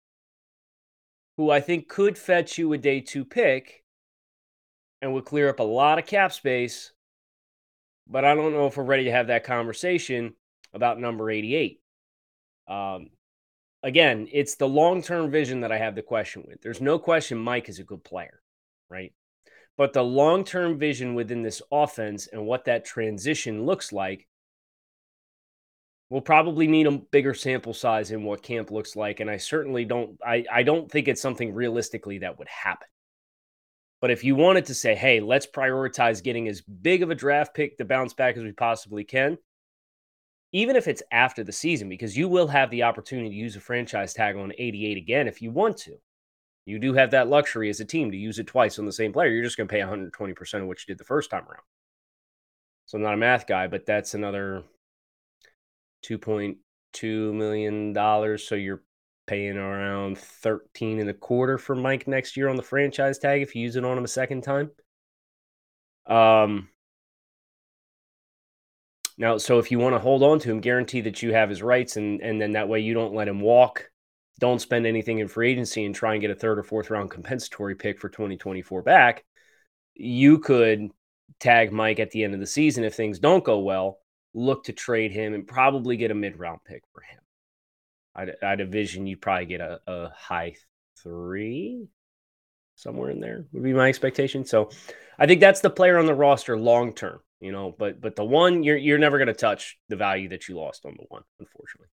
who 1.37 1.51
I 1.51 1.61
think 1.61 1.89
could 1.89 2.19
fetch 2.19 2.59
you 2.59 2.73
a 2.73 2.79
day 2.79 3.01
two 3.01 3.25
pick 3.25 3.85
and 5.01 5.13
would 5.13 5.25
clear 5.25 5.49
up 5.49 5.61
a 5.61 5.65
lot 5.65 5.99
of 5.99 6.07
cap 6.07 6.33
space, 6.33 6.93
but 8.07 8.25
I 8.25 8.35
don't 8.35 8.53
know 8.53 8.67
if 8.67 8.77
we're 8.77 8.85
ready 8.85 9.05
to 9.05 9.13
have 9.13 9.29
that 9.29 9.45
conversation 9.45 10.35
about 10.73 11.01
number 11.01 11.31
88. 11.31 11.81
Um, 12.69 13.11
again, 13.83 14.29
it's 14.33 14.57
the 14.57 14.69
long 14.69 15.03
term 15.03 15.31
vision 15.31 15.61
that 15.61 15.73
I 15.73 15.79
have 15.79 15.95
the 15.95 16.03
question 16.03 16.45
with. 16.47 16.61
There's 16.63 16.81
no 16.81 16.99
question 16.99 17.39
Mike 17.39 17.69
is 17.69 17.79
a 17.79 17.85
good 17.85 18.05
player, 18.05 18.43
right? 18.89 19.13
But 19.77 19.93
the 19.93 20.03
long 20.03 20.45
term 20.45 20.79
vision 20.79 21.15
within 21.15 21.43
this 21.43 21.63
offense 21.71 22.27
and 22.27 22.47
what 22.47 22.65
that 22.65 22.85
transition 22.85 23.65
looks 23.65 23.93
like 23.93 24.27
We'll 26.09 26.21
probably 26.21 26.69
need 26.69 26.87
a 26.87 26.93
bigger 26.93 27.35
sample 27.35 27.75
size 27.75 28.13
in 28.13 28.23
what 28.23 28.43
camp 28.43 28.71
looks 28.71 28.95
like. 28.95 29.19
And 29.19 29.29
I 29.29 29.39
certainly 29.39 29.85
don't 29.85 30.19
I, 30.25 30.45
I 30.53 30.63
don't 30.63 30.91
think 30.91 31.09
it's 31.09 31.23
something 31.23 31.53
realistically 31.53 32.19
that 32.19 32.39
would 32.39 32.49
happen. 32.49 32.87
But 34.01 34.11
if 34.11 34.23
you 34.23 34.37
wanted 34.37 34.67
to 34.67 34.75
say, 34.75 34.95
hey, 34.95 35.21
let's 35.21 35.47
prioritize 35.47 36.23
getting 36.23 36.49
as 36.49 36.61
big 36.61 37.03
of 37.03 37.11
a 37.11 37.15
draft 37.15 37.55
pick 37.55 37.79
to 37.79 37.85
bounce 37.85 38.15
back 38.15 38.37
as 38.37 38.45
we 38.45 38.53
possibly 38.53 39.05
can, 39.05 39.39
even 40.57 40.75
if 40.75 40.89
it's 40.89 41.03
after 41.13 41.45
the 41.45 41.53
season, 41.53 41.87
because 41.87 42.17
you 42.17 42.31
will 42.31 42.47
have 42.47 42.71
the 42.71 42.83
opportunity 42.83 43.29
to 43.29 43.35
use 43.35 43.57
a 43.57 43.61
franchise 43.61 44.15
tag 44.15 44.37
on 44.37 44.55
88 44.57 44.97
again 44.97 45.29
if 45.29 45.43
you 45.43 45.51
want 45.51 45.77
to. 45.77 45.99
You 46.65 46.79
do 46.79 46.95
have 46.95 47.11
that 47.11 47.29
luxury 47.29 47.69
as 47.69 47.81
a 47.81 47.85
team 47.85 48.11
to 48.11 48.17
use 48.17 48.39
it 48.39 48.47
twice 48.47 48.79
on 48.79 48.87
the 48.87 48.93
same 48.93 49.13
player. 49.13 49.29
You're 49.29 49.45
just 49.45 49.59
going 49.59 49.69
to 49.69 49.73
pay 49.73 49.81
120% 49.81 50.63
of 50.63 50.67
what 50.67 50.79
you 50.81 50.87
did 50.87 50.97
the 50.97 51.05
first 51.05 51.29
time 51.29 51.43
around. 51.43 51.61
So 52.87 52.97
I'm 52.97 53.05
not 53.05 53.13
a 53.13 53.19
math 53.19 53.47
guy, 53.47 53.67
but 53.67 53.85
that's 53.85 54.15
another 54.15 54.63
$2.2 56.07 57.35
million. 57.35 58.39
So 58.39 58.55
you're 58.55 58.83
paying 59.27 59.59
around 59.59 60.17
13 60.17 61.01
and 61.01 61.11
a 61.11 61.15
quarter 61.15 61.59
for 61.59 61.77
Mike 61.77 62.09
next 62.09 62.35
year 62.35 62.49
on 62.49 62.57
the 62.57 62.63
franchise 62.63 63.19
tag 63.19 63.43
if 63.43 63.55
you 63.55 63.61
use 63.61 63.77
it 63.77 63.85
on 63.85 63.99
him 63.99 64.05
a 64.05 64.09
second 64.09 64.41
time. 64.41 64.71
Um, 66.07 66.71
now, 69.19 69.39
so 69.39 69.59
if 69.59 69.71
you 69.71 69.79
want 69.79 69.95
to 69.95 69.99
hold 69.99 70.23
on 70.23 70.39
to 70.41 70.51
him, 70.51 70.61
guarantee 70.61 71.01
that 71.03 71.23
you 71.23 71.33
have 71.33 71.49
his 71.49 71.63
rights, 71.63 71.97
and 71.97 72.21
and 72.21 72.41
then 72.41 72.53
that 72.53 72.69
way 72.69 72.81
you 72.81 72.95
don't 72.95 73.15
let 73.15 73.29
him 73.29 73.41
walk. 73.41 73.91
Don't 74.39 74.61
spend 74.61 74.87
anything 74.87 75.19
in 75.19 75.29
free 75.29 75.51
agency 75.51 75.85
and 75.85 75.95
try 75.95 76.13
and 76.13 76.21
get 76.21 76.31
a 76.31 76.35
third 76.35 76.59
or 76.59 76.63
fourth 76.63 76.91
round 76.91 77.11
compensatory 77.11 77.75
pick 77.75 77.99
for 77.99 78.11
2024 78.11 78.83
back. 78.83 79.25
You 79.95 80.39
could 80.39 80.91
tag 81.41 81.73
Mike 81.73 82.01
at 82.01 82.11
the 82.11 82.23
end 82.23 82.35
of 82.35 82.41
the 82.41 82.47
season 82.47 82.85
if 82.85 82.95
things 82.95 83.19
don't 83.19 83.45
go 83.45 83.61
well 83.61 83.99
look 84.37 84.65
to 84.65 84.73
trade 84.73 85.13
him 85.13 85.33
and 85.35 85.49
probably 85.49 85.97
get 85.97 86.11
a 86.11 86.15
mid 86.15 86.39
round 86.39 86.61
pick 86.65 86.83
for 86.93 87.01
him. 87.01 87.21
I'd, 88.15 88.33
I'd 88.43 88.61
envision 88.61 89.07
you'd 89.07 89.23
probably 89.23 89.47
get 89.47 89.61
a, 89.61 89.81
a 89.87 90.11
high 90.11 90.55
three, 91.03 91.89
somewhere 92.77 93.11
in 93.11 93.21
there 93.21 93.47
would 93.53 93.63
be 93.63 93.73
my 93.73 93.89
expectation. 93.89 94.45
So 94.45 94.71
I 95.19 95.27
think 95.27 95.41
that's 95.41 95.63
the 95.63 95.71
player 95.71 95.99
on 95.99 96.07
the 96.07 96.15
roster 96.15 96.59
long 96.59 96.93
term, 96.93 97.21
you 97.41 97.53
know, 97.53 97.75
but 97.77 98.01
but 98.01 98.17
the 98.17 98.25
one 98.25 98.63
you're 98.63 98.77
you're 98.77 98.99
never 98.99 99.19
going 99.19 99.29
to 99.29 99.35
touch 99.35 99.79
the 99.89 99.97
value 99.97 100.29
that 100.31 100.49
you 100.49 100.57
lost 100.57 100.85
on 100.87 100.95
the 100.97 101.05
one, 101.09 101.23
unfortunately. 101.39 101.89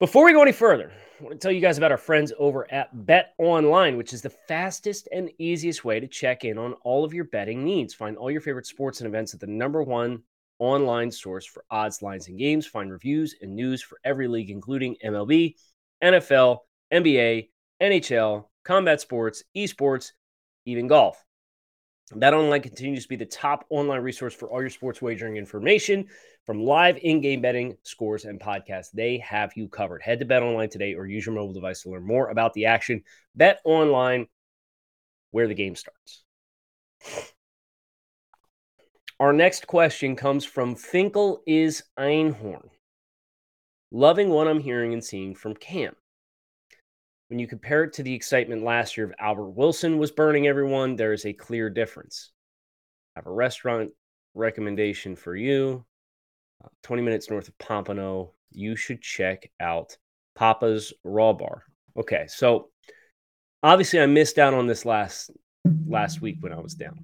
Before 0.00 0.24
we 0.24 0.32
go 0.32 0.42
any 0.42 0.52
further, 0.52 0.92
I 1.20 1.22
want 1.22 1.34
to 1.34 1.38
tell 1.38 1.52
you 1.52 1.60
guys 1.60 1.78
about 1.78 1.92
our 1.92 1.98
friends 1.98 2.32
over 2.38 2.70
at 2.72 3.06
Bet 3.06 3.32
Online, 3.38 3.96
which 3.96 4.12
is 4.12 4.22
the 4.22 4.30
fastest 4.30 5.08
and 5.12 5.30
easiest 5.38 5.84
way 5.84 6.00
to 6.00 6.08
check 6.08 6.44
in 6.44 6.58
on 6.58 6.74
all 6.82 7.04
of 7.04 7.14
your 7.14 7.24
betting 7.24 7.64
needs. 7.64 7.94
Find 7.94 8.16
all 8.16 8.30
your 8.30 8.40
favorite 8.40 8.66
sports 8.66 9.00
and 9.00 9.08
events 9.08 9.32
at 9.34 9.40
the 9.40 9.46
number 9.46 9.82
one 9.82 10.22
online 10.58 11.10
source 11.10 11.46
for 11.46 11.64
odds, 11.70 12.02
lines, 12.02 12.28
and 12.28 12.38
games. 12.38 12.66
Find 12.66 12.90
reviews 12.90 13.36
and 13.40 13.54
news 13.54 13.82
for 13.82 13.98
every 14.04 14.28
league, 14.28 14.50
including 14.50 14.96
MLB, 15.04 15.54
NFL, 16.02 16.58
NBA, 16.92 17.48
NHL, 17.80 18.46
combat 18.64 19.00
sports, 19.00 19.44
esports, 19.56 20.12
even 20.66 20.86
golf. 20.86 21.23
BetOnline 22.12 22.62
continues 22.62 23.04
to 23.04 23.08
be 23.08 23.16
the 23.16 23.24
top 23.24 23.64
online 23.70 24.02
resource 24.02 24.34
for 24.34 24.48
all 24.48 24.60
your 24.60 24.70
sports 24.70 25.00
wagering 25.00 25.36
information. 25.36 26.06
From 26.44 26.62
live 26.62 26.98
in 26.98 27.22
game 27.22 27.40
betting, 27.40 27.78
scores, 27.82 28.26
and 28.26 28.38
podcasts, 28.38 28.90
they 28.92 29.16
have 29.18 29.52
you 29.56 29.68
covered. 29.68 30.02
Head 30.02 30.18
to 30.18 30.26
BetOnline 30.26 30.70
today 30.70 30.94
or 30.94 31.06
use 31.06 31.24
your 31.24 31.34
mobile 31.34 31.54
device 31.54 31.82
to 31.82 31.90
learn 31.90 32.06
more 32.06 32.28
about 32.28 32.52
the 32.52 32.66
action. 32.66 33.02
Bet 33.34 33.60
Online, 33.64 34.26
where 35.30 35.48
the 35.48 35.54
game 35.54 35.74
starts. 35.74 36.24
Our 39.18 39.32
next 39.32 39.66
question 39.66 40.16
comes 40.16 40.44
from 40.44 40.74
Finkel 40.74 41.42
is 41.46 41.84
Einhorn. 41.98 42.68
Loving 43.90 44.28
what 44.28 44.48
I'm 44.48 44.60
hearing 44.60 44.92
and 44.92 45.02
seeing 45.02 45.34
from 45.34 45.54
Cam. 45.54 45.94
When 47.34 47.40
you 47.40 47.48
compare 47.48 47.82
it 47.82 47.92
to 47.94 48.04
the 48.04 48.14
excitement 48.14 48.62
last 48.62 48.96
year 48.96 49.06
of 49.06 49.12
Albert 49.18 49.50
Wilson 49.56 49.98
was 49.98 50.12
burning 50.12 50.46
everyone, 50.46 50.94
there 50.94 51.12
is 51.12 51.26
a 51.26 51.32
clear 51.32 51.68
difference. 51.68 52.30
I 53.16 53.18
have 53.18 53.26
a 53.26 53.32
restaurant 53.32 53.90
recommendation 54.34 55.16
for 55.16 55.34
you. 55.34 55.84
Uh, 56.64 56.68
20 56.84 57.02
minutes 57.02 57.30
north 57.30 57.48
of 57.48 57.58
Pompano. 57.58 58.34
You 58.52 58.76
should 58.76 59.02
check 59.02 59.50
out 59.58 59.96
Papa's 60.36 60.92
Raw 61.02 61.32
Bar. 61.32 61.64
Okay, 61.96 62.26
so 62.28 62.68
obviously 63.64 63.98
I 63.98 64.06
missed 64.06 64.38
out 64.38 64.54
on 64.54 64.68
this 64.68 64.84
last 64.84 65.32
last 65.88 66.20
week 66.20 66.36
when 66.38 66.52
I 66.52 66.60
was 66.60 66.74
down. 66.74 67.00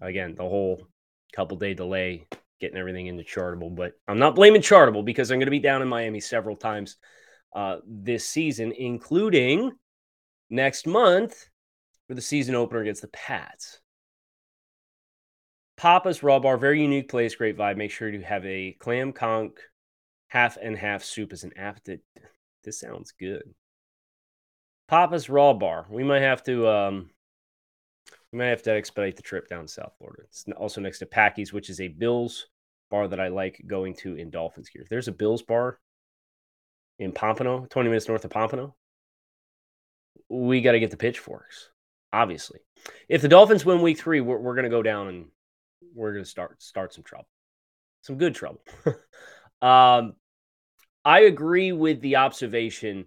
Again, 0.00 0.36
the 0.36 0.42
whole 0.48 0.86
couple 1.34 1.58
day 1.58 1.74
delay 1.74 2.26
getting 2.62 2.78
everything 2.78 3.08
into 3.08 3.24
Chartable, 3.24 3.76
but 3.76 3.92
I'm 4.08 4.18
not 4.18 4.36
blaming 4.36 4.62
Chartable 4.62 5.04
because 5.04 5.30
I'm 5.30 5.38
going 5.38 5.48
to 5.48 5.50
be 5.50 5.58
down 5.58 5.82
in 5.82 5.88
Miami 5.88 6.20
several 6.20 6.56
times 6.56 6.96
uh, 7.54 7.76
this 7.86 8.28
season, 8.28 8.72
including 8.72 9.72
next 10.48 10.86
month 10.86 11.48
for 12.08 12.14
the 12.14 12.20
season 12.20 12.54
opener 12.54 12.80
against 12.80 13.02
the 13.02 13.08
Pats. 13.08 13.80
Papa's 15.76 16.22
Raw 16.22 16.38
Bar, 16.38 16.58
very 16.58 16.82
unique 16.82 17.08
place, 17.08 17.34
great 17.34 17.56
vibe. 17.56 17.76
Make 17.76 17.90
sure 17.90 18.10
to 18.10 18.20
have 18.20 18.44
a 18.44 18.76
clam 18.80 19.12
conch 19.12 19.54
half 20.28 20.58
and 20.60 20.76
half 20.76 21.02
soup 21.02 21.32
as 21.32 21.44
an 21.44 21.52
appetite. 21.56 22.00
This 22.62 22.78
sounds 22.78 23.12
good. 23.18 23.54
Papa's 24.88 25.30
Raw 25.30 25.54
Bar. 25.54 25.86
We 25.88 26.04
might 26.04 26.20
have 26.20 26.42
to 26.44 26.68
um, 26.68 27.10
we 28.32 28.38
might 28.38 28.46
have 28.46 28.62
to 28.64 28.72
expedite 28.72 29.16
the 29.16 29.22
trip 29.22 29.48
down 29.48 29.66
South 29.66 29.94
Florida. 29.98 30.22
It's 30.24 30.44
also 30.56 30.80
next 30.80 30.98
to 30.98 31.06
Packy's, 31.06 31.52
which 31.52 31.70
is 31.70 31.80
a 31.80 31.88
Bills 31.88 32.46
bar 32.90 33.08
that 33.08 33.20
I 33.20 33.28
like 33.28 33.62
going 33.66 33.94
to 33.96 34.16
in 34.16 34.30
Dolphins 34.30 34.68
gear. 34.68 34.84
There's 34.90 35.08
a 35.08 35.12
Bills 35.12 35.42
bar 35.42 35.78
in 37.00 37.12
Pompano, 37.12 37.66
20 37.70 37.88
minutes 37.88 38.06
north 38.06 38.24
of 38.24 38.30
Pompano, 38.30 38.76
we 40.28 40.60
got 40.60 40.72
to 40.72 40.80
get 40.80 40.90
the 40.90 40.96
pitchforks, 40.96 41.70
obviously. 42.12 42.60
If 43.08 43.22
the 43.22 43.28
Dolphins 43.28 43.64
win 43.64 43.80
week 43.80 43.98
three, 43.98 44.20
we're, 44.20 44.38
we're 44.38 44.54
going 44.54 44.64
to 44.64 44.70
go 44.70 44.82
down 44.82 45.08
and 45.08 45.26
we're 45.94 46.12
going 46.12 46.24
to 46.24 46.30
start 46.30 46.62
start 46.62 46.92
some 46.92 47.02
trouble, 47.02 47.26
some 48.02 48.18
good 48.18 48.34
trouble. 48.34 48.62
um, 49.62 50.14
I 51.04 51.20
agree 51.20 51.72
with 51.72 52.02
the 52.02 52.16
observation 52.16 53.06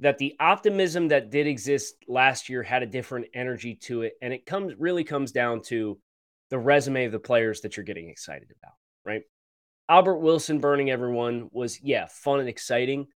that 0.00 0.18
the 0.18 0.34
optimism 0.40 1.08
that 1.08 1.30
did 1.30 1.46
exist 1.46 1.94
last 2.08 2.48
year 2.48 2.62
had 2.62 2.82
a 2.82 2.86
different 2.86 3.26
energy 3.34 3.74
to 3.82 4.02
it, 4.02 4.14
and 4.22 4.32
it 4.32 4.46
comes 4.46 4.72
really 4.78 5.04
comes 5.04 5.32
down 5.32 5.60
to 5.64 5.98
the 6.48 6.58
resume 6.58 7.04
of 7.04 7.12
the 7.12 7.20
players 7.20 7.60
that 7.60 7.76
you're 7.76 7.84
getting 7.84 8.08
excited 8.08 8.48
about, 8.58 8.74
right? 9.04 9.22
Albert 9.92 10.20
Wilson 10.20 10.58
burning 10.58 10.90
everyone 10.90 11.50
was 11.52 11.78
yeah 11.82 12.06
fun 12.06 12.40
and 12.40 12.48
exciting, 12.48 13.08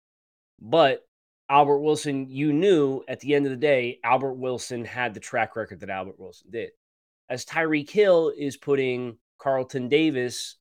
but 0.60 1.06
Albert 1.48 1.78
Wilson, 1.78 2.28
you 2.28 2.52
knew 2.52 3.04
at 3.06 3.20
the 3.20 3.36
end 3.36 3.46
of 3.46 3.50
the 3.50 3.56
day, 3.56 4.00
Albert 4.02 4.34
Wilson 4.34 4.84
had 4.84 5.14
the 5.14 5.20
track 5.20 5.54
record 5.54 5.78
that 5.78 5.88
Albert 5.88 6.18
Wilson 6.18 6.50
did. 6.50 6.70
As 7.28 7.44
Tyreek 7.44 7.88
Hill 7.88 8.32
is 8.36 8.56
putting 8.56 9.18
Carlton 9.38 9.88
Davis 9.88 10.56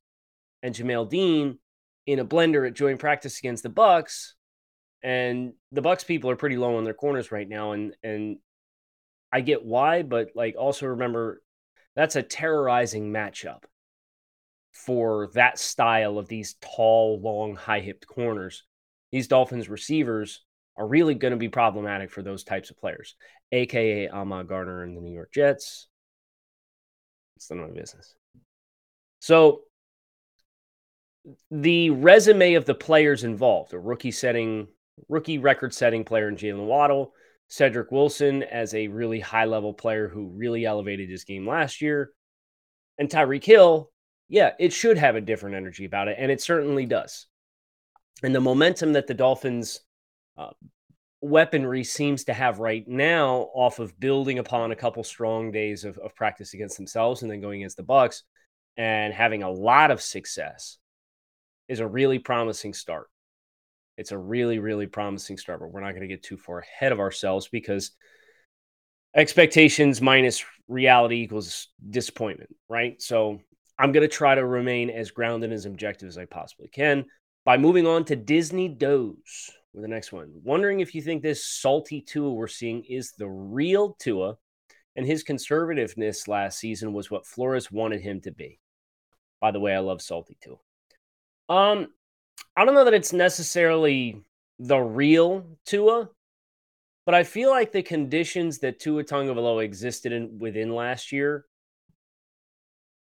and 0.62 0.72
Jamel 0.72 1.10
Dean 1.10 1.58
in 2.06 2.20
a 2.20 2.24
blender 2.24 2.64
at 2.64 2.74
joint 2.74 3.00
practice 3.00 3.40
against 3.40 3.64
the 3.64 3.68
Bucks, 3.68 4.36
and 5.02 5.54
the 5.72 5.82
Bucks 5.82 6.04
people 6.04 6.30
are 6.30 6.36
pretty 6.36 6.56
low 6.56 6.76
on 6.76 6.84
their 6.84 6.94
corners 6.94 7.32
right 7.32 7.48
now, 7.48 7.72
and 7.72 7.92
and 8.04 8.36
I 9.32 9.40
get 9.40 9.64
why, 9.64 10.02
but 10.02 10.28
like 10.36 10.54
also 10.56 10.86
remember 10.86 11.42
that's 11.96 12.14
a 12.14 12.22
terrorizing 12.22 13.12
matchup 13.12 13.64
for 14.74 15.30
that 15.34 15.58
style 15.58 16.18
of 16.18 16.28
these 16.28 16.56
tall, 16.60 17.20
long, 17.20 17.54
high 17.54 17.80
hipped 17.80 18.06
corners. 18.06 18.64
These 19.12 19.28
Dolphins 19.28 19.68
receivers 19.68 20.42
are 20.76 20.86
really 20.86 21.14
going 21.14 21.32
to 21.32 21.38
be 21.38 21.48
problematic 21.48 22.10
for 22.10 22.22
those 22.22 22.44
types 22.44 22.70
of 22.70 22.76
players, 22.76 23.14
aka 23.52 24.08
Ahmad 24.08 24.48
Gardner 24.48 24.82
and 24.82 24.96
the 24.96 25.00
New 25.00 25.12
York 25.12 25.32
Jets, 25.32 25.88
it's 27.36 27.50
none 27.50 27.60
of 27.60 27.70
my 27.70 27.80
business. 27.80 28.14
So 29.20 29.62
the 31.50 31.90
resume 31.90 32.54
of 32.54 32.64
the 32.64 32.74
players 32.74 33.24
involved, 33.24 33.72
a 33.72 33.78
rookie 33.78 34.10
setting, 34.10 34.68
rookie 35.08 35.38
record 35.38 35.72
setting 35.72 36.04
player 36.04 36.28
in 36.28 36.36
Jaylen 36.36 36.66
Waddle, 36.66 37.14
Cedric 37.48 37.90
Wilson 37.90 38.42
as 38.42 38.74
a 38.74 38.88
really 38.88 39.20
high 39.20 39.44
level 39.44 39.72
player 39.72 40.08
who 40.08 40.28
really 40.28 40.64
elevated 40.64 41.10
his 41.10 41.24
game 41.24 41.46
last 41.46 41.80
year, 41.80 42.12
and 42.98 43.08
Tyreek 43.08 43.44
Hill, 43.44 43.90
yeah, 44.28 44.52
it 44.58 44.72
should 44.72 44.98
have 44.98 45.16
a 45.16 45.20
different 45.20 45.56
energy 45.56 45.84
about 45.84 46.08
it, 46.08 46.16
and 46.18 46.30
it 46.30 46.40
certainly 46.40 46.86
does. 46.86 47.26
And 48.22 48.34
the 48.34 48.40
momentum 48.40 48.92
that 48.94 49.06
the 49.06 49.14
Dolphins 49.14 49.80
uh, 50.36 50.50
weaponry 51.20 51.84
seems 51.84 52.24
to 52.24 52.34
have 52.34 52.58
right 52.58 52.86
now 52.86 53.48
off 53.54 53.78
of 53.78 53.98
building 53.98 54.38
upon 54.38 54.72
a 54.72 54.76
couple 54.76 55.04
strong 55.04 55.50
days 55.50 55.84
of, 55.84 55.98
of 55.98 56.14
practice 56.14 56.54
against 56.54 56.76
themselves 56.76 57.22
and 57.22 57.30
then 57.30 57.40
going 57.40 57.60
against 57.60 57.76
the 57.76 57.82
bucks 57.82 58.24
and 58.76 59.12
having 59.12 59.42
a 59.42 59.50
lot 59.50 59.90
of 59.90 60.02
success 60.02 60.78
is 61.68 61.80
a 61.80 61.86
really 61.86 62.18
promising 62.18 62.74
start 62.74 63.08
it's 63.96 64.12
a 64.12 64.18
really 64.18 64.58
really 64.58 64.86
promising 64.86 65.38
start 65.38 65.60
but 65.60 65.70
we're 65.70 65.80
not 65.80 65.92
going 65.92 66.02
to 66.02 66.08
get 66.08 66.22
too 66.22 66.36
far 66.36 66.58
ahead 66.58 66.92
of 66.92 67.00
ourselves 67.00 67.48
because 67.48 67.92
expectations 69.14 70.00
minus 70.00 70.44
reality 70.68 71.22
equals 71.22 71.68
disappointment, 71.88 72.54
right? 72.68 73.00
So 73.00 73.40
I'm 73.78 73.92
going 73.92 74.08
to 74.08 74.14
try 74.14 74.34
to 74.34 74.44
remain 74.44 74.90
as 74.90 75.10
grounded 75.10 75.50
and 75.50 75.54
as 75.54 75.66
objective 75.66 76.08
as 76.08 76.18
I 76.18 76.26
possibly 76.26 76.68
can 76.68 77.06
by 77.44 77.56
moving 77.56 77.86
on 77.86 78.04
to 78.06 78.16
Disney 78.16 78.68
Doze 78.68 79.50
with 79.72 79.82
the 79.82 79.88
next 79.88 80.12
one. 80.12 80.30
Wondering 80.44 80.80
if 80.80 80.94
you 80.94 81.02
think 81.02 81.22
this 81.22 81.46
salty 81.46 82.00
Tua 82.00 82.32
we're 82.32 82.46
seeing 82.46 82.84
is 82.84 83.12
the 83.12 83.28
real 83.28 83.96
Tua 83.98 84.36
and 84.96 85.04
his 85.04 85.24
conservativeness 85.24 86.28
last 86.28 86.58
season 86.58 86.92
was 86.92 87.10
what 87.10 87.26
Flores 87.26 87.70
wanted 87.70 88.00
him 88.00 88.20
to 88.22 88.30
be. 88.30 88.60
By 89.40 89.50
the 89.50 89.60
way, 89.60 89.74
I 89.74 89.80
love 89.80 90.00
salty 90.00 90.38
Tua. 90.40 90.56
Um, 91.48 91.88
I 92.56 92.64
don't 92.64 92.74
know 92.74 92.84
that 92.84 92.94
it's 92.94 93.12
necessarily 93.12 94.22
the 94.60 94.78
real 94.78 95.44
Tua, 95.66 96.08
but 97.04 97.14
I 97.14 97.24
feel 97.24 97.50
like 97.50 97.72
the 97.72 97.82
conditions 97.82 98.60
that 98.60 98.78
Tua 98.78 99.02
Tagovailoa 99.02 99.64
existed 99.64 100.12
in 100.12 100.38
within 100.38 100.72
last 100.72 101.10
year 101.10 101.44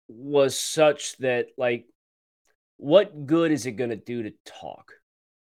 was 0.08 0.60
such 0.60 1.18
that 1.18 1.48
like 1.58 1.86
what 2.78 3.26
good 3.26 3.52
is 3.52 3.66
it 3.66 3.72
going 3.74 3.90
to 3.90 3.96
do 3.96 4.24
to 4.24 4.34
talk? 4.46 4.94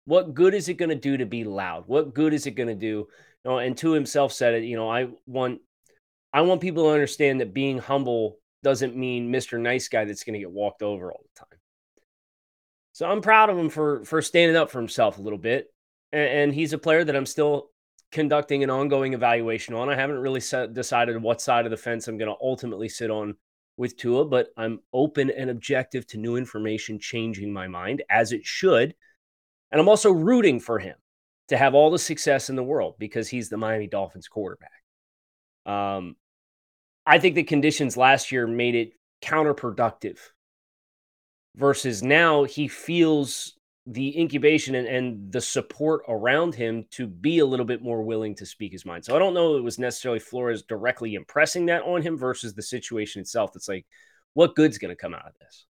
What 0.05 0.33
good 0.33 0.53
is 0.53 0.69
it 0.69 0.75
going 0.75 0.89
to 0.89 0.95
do 0.95 1.17
to 1.17 1.25
be 1.25 1.43
loud? 1.43 1.83
What 1.87 2.13
good 2.13 2.33
is 2.33 2.45
it 2.45 2.51
going 2.51 2.69
to 2.69 2.75
do? 2.75 2.87
You 2.87 3.07
know, 3.51 3.57
and 3.57 3.77
to 3.77 3.91
himself 3.91 4.31
said 4.31 4.53
it, 4.53 4.63
you 4.63 4.75
know, 4.75 4.89
I 4.89 5.07
want 5.25 5.59
I 6.33 6.41
want 6.41 6.61
people 6.61 6.83
to 6.83 6.89
understand 6.89 7.41
that 7.41 7.53
being 7.53 7.77
humble 7.77 8.37
doesn't 8.63 8.95
mean 8.95 9.31
Mr. 9.31 9.59
Nice 9.59 9.87
Guy 9.87 10.05
that's 10.05 10.23
going 10.23 10.33
to 10.33 10.39
get 10.39 10.51
walked 10.51 10.81
over 10.81 11.11
all 11.11 11.23
the 11.23 11.39
time. 11.39 11.59
So 12.93 13.09
I'm 13.09 13.21
proud 13.21 13.49
of 13.49 13.57
him 13.57 13.69
for 13.69 14.03
for 14.05 14.21
standing 14.21 14.55
up 14.55 14.71
for 14.71 14.79
himself 14.79 15.17
a 15.17 15.21
little 15.21 15.39
bit. 15.39 15.67
And, 16.11 16.27
and 16.27 16.53
he's 16.53 16.73
a 16.73 16.77
player 16.77 17.03
that 17.03 17.15
I'm 17.15 17.25
still 17.25 17.69
conducting 18.11 18.63
an 18.63 18.69
ongoing 18.69 19.13
evaluation 19.13 19.73
on. 19.73 19.89
I 19.89 19.95
haven't 19.95 20.19
really 20.19 20.39
set, 20.39 20.73
decided 20.73 21.21
what 21.21 21.41
side 21.41 21.65
of 21.65 21.71
the 21.71 21.77
fence 21.77 22.07
I'm 22.07 22.17
going 22.17 22.31
to 22.31 22.41
ultimately 22.41 22.87
sit 22.87 23.11
on 23.11 23.35
with 23.77 23.97
Tua, 23.97 24.25
but 24.25 24.49
I'm 24.57 24.79
open 24.93 25.29
and 25.29 25.49
objective 25.49 26.07
to 26.07 26.17
new 26.17 26.37
information 26.37 26.99
changing 26.99 27.51
my 27.51 27.67
mind 27.67 28.03
as 28.09 28.31
it 28.31 28.45
should. 28.45 28.95
And 29.71 29.81
I'm 29.81 29.89
also 29.89 30.11
rooting 30.11 30.59
for 30.59 30.79
him 30.79 30.95
to 31.49 31.57
have 31.57 31.75
all 31.75 31.91
the 31.91 31.99
success 31.99 32.49
in 32.49 32.55
the 32.55 32.63
world 32.63 32.95
because 32.97 33.27
he's 33.27 33.49
the 33.49 33.57
Miami 33.57 33.87
Dolphins 33.87 34.27
quarterback. 34.27 34.71
Um, 35.65 36.15
I 37.05 37.19
think 37.19 37.35
the 37.35 37.43
conditions 37.43 37.97
last 37.97 38.31
year 38.31 38.47
made 38.47 38.75
it 38.75 38.93
counterproductive 39.21 40.17
versus 41.55 42.03
now 42.03 42.43
he 42.43 42.67
feels 42.67 43.57
the 43.87 44.19
incubation 44.19 44.75
and, 44.75 44.87
and, 44.87 45.31
the 45.31 45.41
support 45.41 46.01
around 46.07 46.55
him 46.55 46.85
to 46.91 47.05
be 47.05 47.39
a 47.39 47.45
little 47.45 47.65
bit 47.65 47.83
more 47.83 48.01
willing 48.01 48.35
to 48.35 48.45
speak 48.45 48.71
his 48.71 48.85
mind. 48.85 49.05
So 49.05 49.15
I 49.15 49.19
don't 49.19 49.35
know 49.35 49.57
it 49.57 49.63
was 49.63 49.77
necessarily 49.77 50.19
Flores 50.19 50.63
directly 50.63 51.13
impressing 51.13 51.67
that 51.67 51.83
on 51.83 52.01
him 52.01 52.17
versus 52.17 52.55
the 52.55 52.63
situation 52.63 53.21
itself. 53.21 53.51
It's 53.55 53.69
like, 53.69 53.85
what 54.33 54.55
good's 54.55 54.79
going 54.79 54.89
to 54.89 54.95
come 54.95 55.13
out 55.13 55.27
of 55.27 55.33
this? 55.39 55.65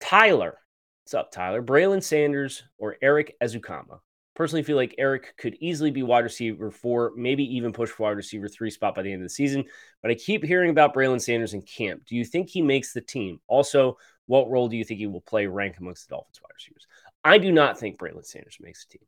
Tyler, 0.00 0.58
what's 1.02 1.14
up, 1.14 1.32
Tyler? 1.32 1.62
Braylon 1.62 2.02
Sanders 2.02 2.62
or 2.78 2.96
Erik 3.02 3.36
Ezukanma? 3.42 3.98
Personally, 4.36 4.62
feel 4.62 4.76
like 4.76 4.94
Eric 4.96 5.34
could 5.36 5.56
easily 5.60 5.90
be 5.90 6.02
wide 6.02 6.24
receiver 6.24 6.70
four, 6.70 7.12
maybe 7.16 7.44
even 7.56 7.72
push 7.72 7.90
for 7.90 8.04
wide 8.04 8.16
receiver 8.16 8.48
three 8.48 8.70
spot 8.70 8.94
by 8.94 9.02
the 9.02 9.12
end 9.12 9.20
of 9.20 9.26
the 9.26 9.34
season. 9.34 9.64
But 10.00 10.10
I 10.10 10.14
keep 10.14 10.44
hearing 10.44 10.70
about 10.70 10.94
Braylon 10.94 11.20
Sanders 11.20 11.52
in 11.52 11.62
camp. 11.62 12.06
Do 12.06 12.16
you 12.16 12.24
think 12.24 12.48
he 12.48 12.62
makes 12.62 12.92
the 12.92 13.02
team? 13.02 13.40
Also, 13.48 13.98
what 14.30 14.48
role 14.48 14.68
do 14.68 14.76
you 14.76 14.84
think 14.84 15.00
he 15.00 15.08
will 15.08 15.20
play 15.20 15.48
rank 15.48 15.78
amongst 15.80 16.08
the 16.08 16.14
Dolphins 16.14 16.40
wide 16.40 16.54
receivers? 16.54 16.86
I 17.24 17.38
do 17.38 17.50
not 17.50 17.80
think 17.80 17.98
Braylon 17.98 18.24
Sanders 18.24 18.58
makes 18.60 18.86
the 18.86 18.98
team. 18.98 19.06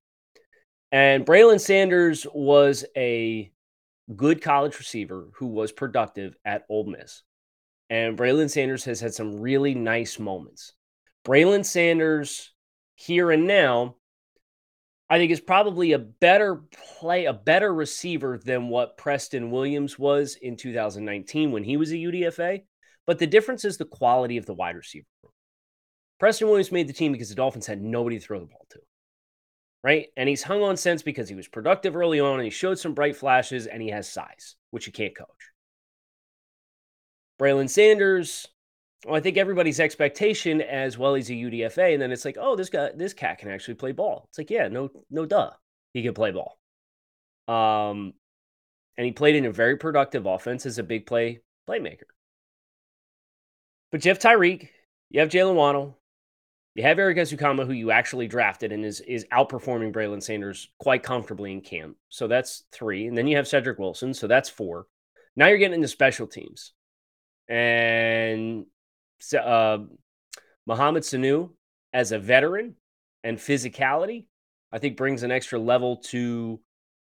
And 0.90 1.24
Braylon 1.24 1.60
Sanders 1.60 2.26
was 2.34 2.84
a 2.96 3.52
good 4.16 4.42
college 4.42 4.76
receiver 4.80 5.28
who 5.36 5.46
was 5.46 5.70
productive 5.70 6.34
at 6.44 6.64
Ole 6.68 6.86
Miss. 6.86 7.22
And 7.88 8.18
Braylon 8.18 8.50
Sanders 8.50 8.84
has 8.86 8.98
had 8.98 9.14
some 9.14 9.38
really 9.38 9.76
nice 9.76 10.18
moments. 10.18 10.72
Braylon 11.24 11.64
Sanders 11.64 12.52
here 12.96 13.30
and 13.30 13.46
now, 13.46 13.94
I 15.08 15.18
think 15.18 15.30
is 15.30 15.40
probably 15.40 15.92
a 15.92 16.00
better 16.00 16.64
play, 16.98 17.26
a 17.26 17.32
better 17.32 17.72
receiver 17.72 18.40
than 18.44 18.68
what 18.68 18.96
Preston 18.96 19.52
Williams 19.52 20.00
was 20.00 20.34
in 20.34 20.56
2019 20.56 21.52
when 21.52 21.62
he 21.62 21.76
was 21.76 21.92
a 21.92 21.96
UDFA. 21.96 22.64
But 23.06 23.18
the 23.18 23.26
difference 23.26 23.64
is 23.64 23.76
the 23.76 23.84
quality 23.84 24.36
of 24.36 24.46
the 24.46 24.54
wide 24.54 24.76
receiver 24.76 25.06
Preston 26.22 26.46
Williams 26.46 26.70
made 26.70 26.88
the 26.88 26.92
team 26.92 27.10
because 27.10 27.30
the 27.30 27.34
Dolphins 27.34 27.66
had 27.66 27.82
nobody 27.82 28.16
to 28.16 28.24
throw 28.24 28.38
the 28.38 28.46
ball 28.46 28.64
to. 28.70 28.78
Right. 29.82 30.06
And 30.16 30.28
he's 30.28 30.44
hung 30.44 30.62
on 30.62 30.76
since 30.76 31.02
because 31.02 31.28
he 31.28 31.34
was 31.34 31.48
productive 31.48 31.96
early 31.96 32.20
on 32.20 32.34
and 32.34 32.44
he 32.44 32.50
showed 32.50 32.78
some 32.78 32.94
bright 32.94 33.16
flashes 33.16 33.66
and 33.66 33.82
he 33.82 33.88
has 33.88 34.08
size, 34.08 34.54
which 34.70 34.86
you 34.86 34.92
can't 34.92 35.16
coach. 35.16 35.26
Braylon 37.40 37.68
Sanders, 37.68 38.46
well, 39.04 39.16
I 39.16 39.20
think 39.20 39.36
everybody's 39.36 39.80
expectation 39.80 40.60
as 40.60 40.96
well 40.96 41.16
as 41.16 41.28
a 41.28 41.32
UDFA, 41.32 41.92
and 41.92 42.00
then 42.00 42.12
it's 42.12 42.24
like, 42.24 42.36
oh, 42.40 42.54
this 42.54 42.70
guy, 42.70 42.90
this 42.94 43.14
cat 43.14 43.38
can 43.38 43.50
actually 43.50 43.74
play 43.74 43.90
ball. 43.90 44.26
It's 44.28 44.38
like, 44.38 44.50
yeah, 44.50 44.68
no, 44.68 44.90
no, 45.10 45.26
duh, 45.26 45.50
he 45.92 46.04
can 46.04 46.14
play 46.14 46.30
ball. 46.30 46.56
Um, 47.48 48.12
and 48.96 49.04
he 49.04 49.10
played 49.10 49.34
in 49.34 49.46
a 49.46 49.50
very 49.50 49.76
productive 49.76 50.26
offense 50.26 50.66
as 50.66 50.78
a 50.78 50.84
big 50.84 51.06
play 51.06 51.40
playmaker. 51.68 52.02
But 53.92 54.04
you 54.04 54.08
have 54.08 54.18
Tyreek, 54.18 54.70
you 55.10 55.20
have 55.20 55.28
Jaylen 55.28 55.54
Waddle, 55.54 55.98
you 56.74 56.82
have 56.82 56.98
Erik 56.98 57.18
Ezukanma, 57.18 57.66
who 57.66 57.74
you 57.74 57.90
actually 57.90 58.26
drafted 58.26 58.72
and 58.72 58.84
is 58.84 59.00
is 59.00 59.26
outperforming 59.32 59.92
Braylon 59.92 60.22
Sanders 60.22 60.70
quite 60.78 61.02
comfortably 61.02 61.52
in 61.52 61.60
camp. 61.60 61.96
So 62.08 62.26
that's 62.26 62.64
three. 62.72 63.06
And 63.06 63.16
then 63.16 63.26
you 63.26 63.36
have 63.36 63.46
Cedric 63.46 63.78
Wilson. 63.78 64.14
So 64.14 64.26
that's 64.26 64.48
four. 64.48 64.86
Now 65.36 65.48
you're 65.48 65.58
getting 65.58 65.74
into 65.74 65.88
special 65.88 66.26
teams. 66.26 66.72
And 67.48 68.64
uh, 69.38 69.78
Mohamed 70.66 71.02
Sanu, 71.02 71.50
as 71.92 72.12
a 72.12 72.18
veteran 72.18 72.76
and 73.22 73.36
physicality, 73.36 74.24
I 74.72 74.78
think 74.78 74.96
brings 74.96 75.22
an 75.22 75.30
extra 75.30 75.58
level 75.58 75.98
to 76.08 76.58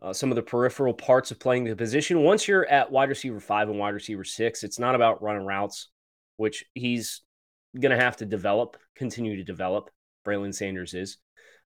uh, 0.01 0.13
some 0.13 0.31
of 0.31 0.35
the 0.35 0.41
peripheral 0.41 0.95
parts 0.95 1.29
of 1.29 1.39
playing 1.39 1.65
the 1.65 1.75
position. 1.75 2.23
Once 2.23 2.47
you're 2.47 2.65
at 2.65 2.91
wide 2.91 3.09
receiver 3.09 3.39
five 3.39 3.69
and 3.69 3.77
wide 3.77 3.93
receiver 3.93 4.23
six, 4.23 4.63
it's 4.63 4.79
not 4.79 4.95
about 4.95 5.21
running 5.21 5.45
routes, 5.45 5.89
which 6.37 6.65
he's 6.73 7.21
going 7.79 7.95
to 7.95 8.03
have 8.03 8.17
to 8.17 8.25
develop, 8.25 8.77
continue 8.95 9.37
to 9.37 9.43
develop. 9.43 9.89
Braylon 10.25 10.53
Sanders 10.53 10.93
is. 10.93 11.17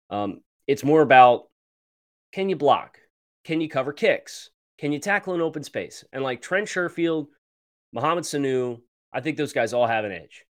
Um, 0.09 0.41
it's 0.65 0.83
more 0.83 1.01
about 1.01 1.43
can 2.33 2.49
you 2.49 2.55
block? 2.55 2.97
Can 3.43 3.61
you 3.61 3.69
cover 3.69 3.93
kicks? 3.93 4.49
Can 4.77 4.91
you 4.91 4.99
tackle 4.99 5.33
in 5.33 5.41
open 5.41 5.63
space? 5.63 6.03
And 6.11 6.23
like 6.23 6.41
Trent 6.41 6.67
Sherfield, 6.67 7.27
Mohamed 7.93 8.25
Sanu, 8.25 8.81
I 9.13 9.21
think 9.21 9.37
those 9.37 9.53
guys 9.53 9.73
all 9.73 9.87
have 9.87 10.05
an 10.05 10.11
edge. 10.11 10.45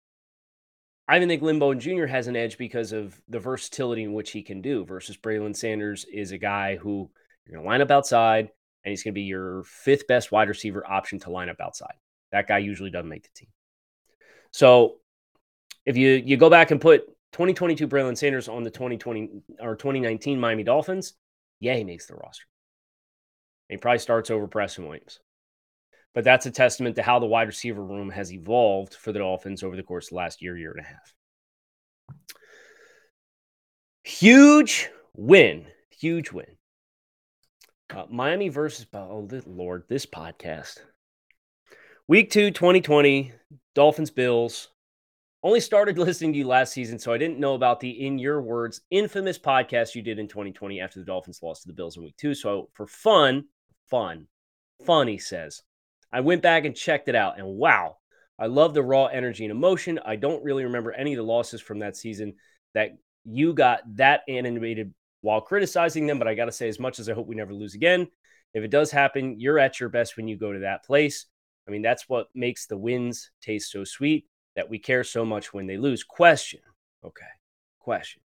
I 1.07 1.16
even 1.16 1.29
think 1.29 1.42
Bowden 1.42 1.81
Jr. 1.81 2.07
has 2.07 2.29
an 2.29 2.37
edge 2.37 2.57
because 2.57 2.92
of 2.92 3.20
the 3.29 3.38
versatility 3.38 4.05
in 4.05 4.14
which 4.14 4.31
he 4.31 4.42
can 4.42 4.62
do 4.62 4.85
versus 4.87 5.18
Braylon 5.18 5.55
Sanders 5.55 6.07
is 6.11 6.33
a 6.33 6.38
guy 6.38 6.77
who 6.77 7.11
you're 7.44 7.57
going 7.57 7.64
to 7.64 7.68
line 7.68 7.83
up 7.83 7.90
outside 7.90 8.48
and 8.85 8.90
he's 8.90 9.03
going 9.03 9.12
to 9.12 9.20
be 9.20 9.22
your 9.22 9.64
fifth 9.64 10.07
best 10.07 10.33
wide 10.33 10.48
receiver 10.48 10.87
option 10.90 11.18
to 11.20 11.31
line 11.31 11.50
up 11.50 11.61
outside. 11.61 11.94
That 12.33 12.46
guy 12.46 12.59
usually 12.59 12.90
doesn't 12.90 13.09
make 13.09 13.24
the 13.24 13.29
team. 13.35 13.48
So 14.55 14.99
if 15.85 15.97
you 15.97 16.11
you 16.11 16.37
go 16.37 16.49
back 16.49 16.71
and 16.71 16.81
put 16.81 17.09
2022 17.33 17.88
Braylon 17.88 18.17
Sanders 18.17 18.49
on 18.49 18.62
the 18.62 18.71
2020 18.71 19.43
or 19.59 19.75
2019 19.75 20.38
Miami 20.38 20.62
Dolphins, 20.62 21.14
yeah, 21.59 21.75
he 21.75 21.83
makes 21.83 22.07
the 22.07 22.14
roster. 22.14 22.45
he 23.69 23.79
probably 23.79 23.99
starts 23.99 24.31
over 24.31 24.47
Preston 24.47 24.85
Williams. 24.85 25.19
But 26.14 26.23
that's 26.23 26.47
a 26.47 26.53
testament 26.53 26.95
to 26.95 27.03
how 27.03 27.19
the 27.19 27.27
wide 27.27 27.49
receiver 27.49 27.83
room 27.83 28.11
has 28.11 28.33
evolved 28.33 28.95
for 28.95 29.11
the 29.11 29.19
Dolphins 29.19 29.64
over 29.64 29.75
the 29.75 29.83
course 29.83 30.07
of 30.07 30.11
the 30.11 30.17
last 30.19 30.40
year, 30.40 30.57
year 30.57 30.71
and 30.71 30.87
a 30.87 30.88
half. 30.88 31.14
Huge 34.05 34.88
win. 35.17 35.67
Huge 35.99 36.31
win. 36.31 36.47
Uh, 37.90 38.05
Miami 38.09 38.51
versus, 38.51 38.87
oh, 38.95 39.29
Lord, 39.47 39.83
this 39.88 40.07
podcast. 40.07 40.79
Week 42.07 42.31
two, 42.31 42.53
2020, 42.53 43.33
Dolphins, 43.74 44.10
Bills. 44.10 44.68
Only 45.42 45.60
started 45.60 45.98
listening 45.98 46.32
to 46.32 46.38
you 46.38 46.46
last 46.46 46.72
season, 46.72 46.98
so 46.98 47.12
I 47.12 47.18
didn't 47.18 47.40
know 47.40 47.54
about 47.54 47.80
the, 47.80 48.06
in 48.06 48.18
your 48.18 48.40
words, 48.40 48.80
infamous 48.90 49.38
podcast 49.38 49.94
you 49.94 50.02
did 50.02 50.18
in 50.18 50.28
2020 50.28 50.80
after 50.80 51.00
the 51.00 51.04
Dolphins 51.04 51.40
lost 51.42 51.62
to 51.62 51.68
the 51.68 51.74
Bills 51.74 51.96
in 51.96 52.04
week 52.04 52.16
two. 52.16 52.34
So 52.34 52.70
for 52.72 52.87
fun, 52.87 53.44
fun, 53.90 54.26
fun, 54.87 55.08
he 55.08 55.18
says, 55.18 55.62
I 56.12 56.20
went 56.20 56.42
back 56.42 56.64
and 56.64 56.76
checked 56.76 57.08
it 57.08 57.14
out, 57.14 57.38
and 57.38 57.46
wow, 57.46 57.96
I 58.38 58.46
love 58.46 58.74
the 58.74 58.82
raw 58.82 59.06
energy 59.06 59.44
and 59.44 59.52
emotion. 59.52 60.00
I 60.04 60.16
don't 60.16 60.42
really 60.42 60.64
remember 60.64 60.92
any 60.92 61.12
of 61.12 61.18
the 61.18 61.24
losses 61.24 61.60
from 61.60 61.80
that 61.80 61.96
season 61.96 62.34
that 62.74 62.92
you 63.24 63.52
got 63.52 63.80
that 63.96 64.22
animated 64.28 64.92
while 65.20 65.40
criticizing 65.40 66.06
them. 66.06 66.18
But 66.18 66.28
I 66.28 66.34
got 66.34 66.46
to 66.46 66.52
say, 66.52 66.68
as 66.68 66.80
much 66.80 66.98
as 66.98 67.08
I 67.08 67.14
hope 67.14 67.26
we 67.26 67.37
never 67.37 67.54
lose 67.54 67.74
again, 67.74 68.08
if 68.52 68.62
it 68.64 68.70
does 68.70 68.90
happen, 68.90 69.38
you're 69.38 69.58
at 69.58 69.80
your 69.80 69.88
best 69.88 70.16
when 70.16 70.28
you 70.28 70.37
go 70.37 70.52
to 70.52 70.60
that 70.60 70.84
place. 70.84 71.26
I 71.66 71.70
mean, 71.70 71.83
that's 71.83 72.09
what 72.09 72.29
makes 72.35 72.66
the 72.66 72.77
wins 72.77 73.31
taste 73.40 73.70
so 73.70 73.85
sweet 73.85 74.27
that 74.57 74.68
we 74.68 74.79
care 74.79 75.05
so 75.05 75.24
much 75.24 75.53
when 75.53 75.66
they 75.66 75.77
lose. 75.77 76.05
Question. 76.05 76.61
Okay. 77.05 77.24
Question. 77.81 78.22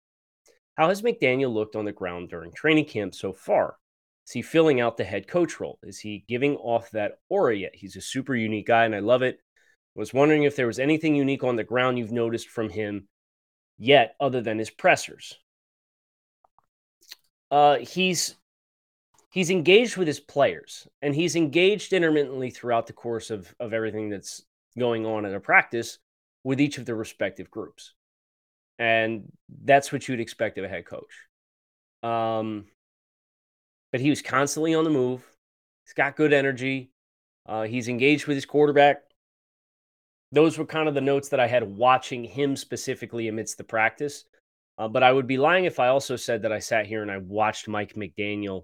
How 0.77 0.89
has 0.89 1.03
McDaniel 1.03 1.53
looked 1.53 1.77
on 1.77 1.85
the 1.85 1.93
ground 1.93 2.31
during 2.31 2.53
training 2.53 2.87
camp 2.87 3.15
so 3.15 3.33
far? 3.33 3.77
Is 4.27 4.33
he 4.33 4.43
filling 4.43 4.81
out 4.81 4.97
the 4.97 5.05
head 5.05 5.27
coach 5.27 5.61
role? 5.61 5.79
Is 5.83 5.99
he 5.99 6.25
giving 6.29 6.57
off 6.57 6.91
that 6.93 7.19
aura 7.29 7.57
yet? 7.57 7.75
He's 7.75 7.97
a 7.97 8.01
super 8.01 8.35
unique 8.35 8.67
guy, 8.67 8.85
and 8.85 8.95
I 8.95 9.01
love 9.01 9.23
it. 9.23 9.39
I 9.97 9.99
was 9.99 10.15
wondering 10.15 10.45
if 10.45 10.57
there 10.57 10.67
was 10.67 10.79
anything 10.79 11.15
unique 11.15 11.45
on 11.45 11.57
the 11.57 11.65
ground 11.65 11.99
you've 11.99 12.13
noticed 12.13 12.49
from 12.49 12.71
him 12.71 13.09
yet, 13.79 14.15
other 14.21 14.41
than 14.41 14.59
his 14.59 14.71
pressers. 14.71 15.35
Uh, 17.51 17.77
he's 17.77 18.37
he's 19.33 19.51
engaged 19.51 19.97
with 19.97 20.07
his 20.07 20.21
players, 20.21 20.87
and 21.01 21.15
he's 21.15 21.35
engaged 21.35 21.93
intermittently 21.93 22.51
throughout 22.51 22.87
the 22.87 22.93
course 22.93 23.31
of 23.31 23.53
of 23.59 23.73
everything 23.73 24.09
that's 24.09 24.43
going 24.79 25.05
on 25.05 25.25
in 25.25 25.35
a 25.35 25.41
practice 25.41 25.99
with 26.45 26.61
each 26.61 26.79
of 26.79 26.87
the 26.87 26.95
respective 26.95 27.51
groups, 27.51 27.95
and 28.79 29.33
that's 29.65 29.91
what 29.91 30.07
you'd 30.07 30.21
expect 30.21 30.59
of 30.59 30.65
a 30.65 30.69
head 30.69 30.87
coach. 30.87 31.27
Um, 32.03 32.67
but 33.91 34.01
he 34.01 34.11
was 34.11 34.23
constantly 34.23 34.75
on 34.75 34.85
the 34.85 34.91
move. 34.91 35.23
He's 35.85 35.95
got 35.95 36.17
good 36.17 36.33
energy. 36.33 36.91
Uh, 37.47 37.63
he's 37.63 37.89
engaged 37.89 38.27
with 38.27 38.37
his 38.37 38.47
quarterback. 38.47 39.03
Those 40.31 40.57
were 40.57 40.65
kind 40.65 40.89
of 40.89 40.95
the 40.95 41.01
notes 41.01 41.29
that 41.29 41.41
I 41.41 41.47
had 41.47 41.77
watching 41.77 42.25
him 42.25 42.57
specifically 42.57 43.29
amidst 43.29 43.59
the 43.59 43.65
practice. 43.65 44.25
Uh, 44.79 44.89
but 44.89 45.03
I 45.03 45.13
would 45.13 45.27
be 45.27 45.37
lying 45.37 45.67
if 45.67 45.79
I 45.79 45.89
also 45.89 46.17
said 46.17 46.43
that 46.43 46.53
I 46.53 46.59
sat 46.59 46.87
here 46.87 47.03
and 47.03 47.11
I 47.11 47.19
watched 47.19 47.69
Mike 47.69 47.95
McDaniel 47.95 48.63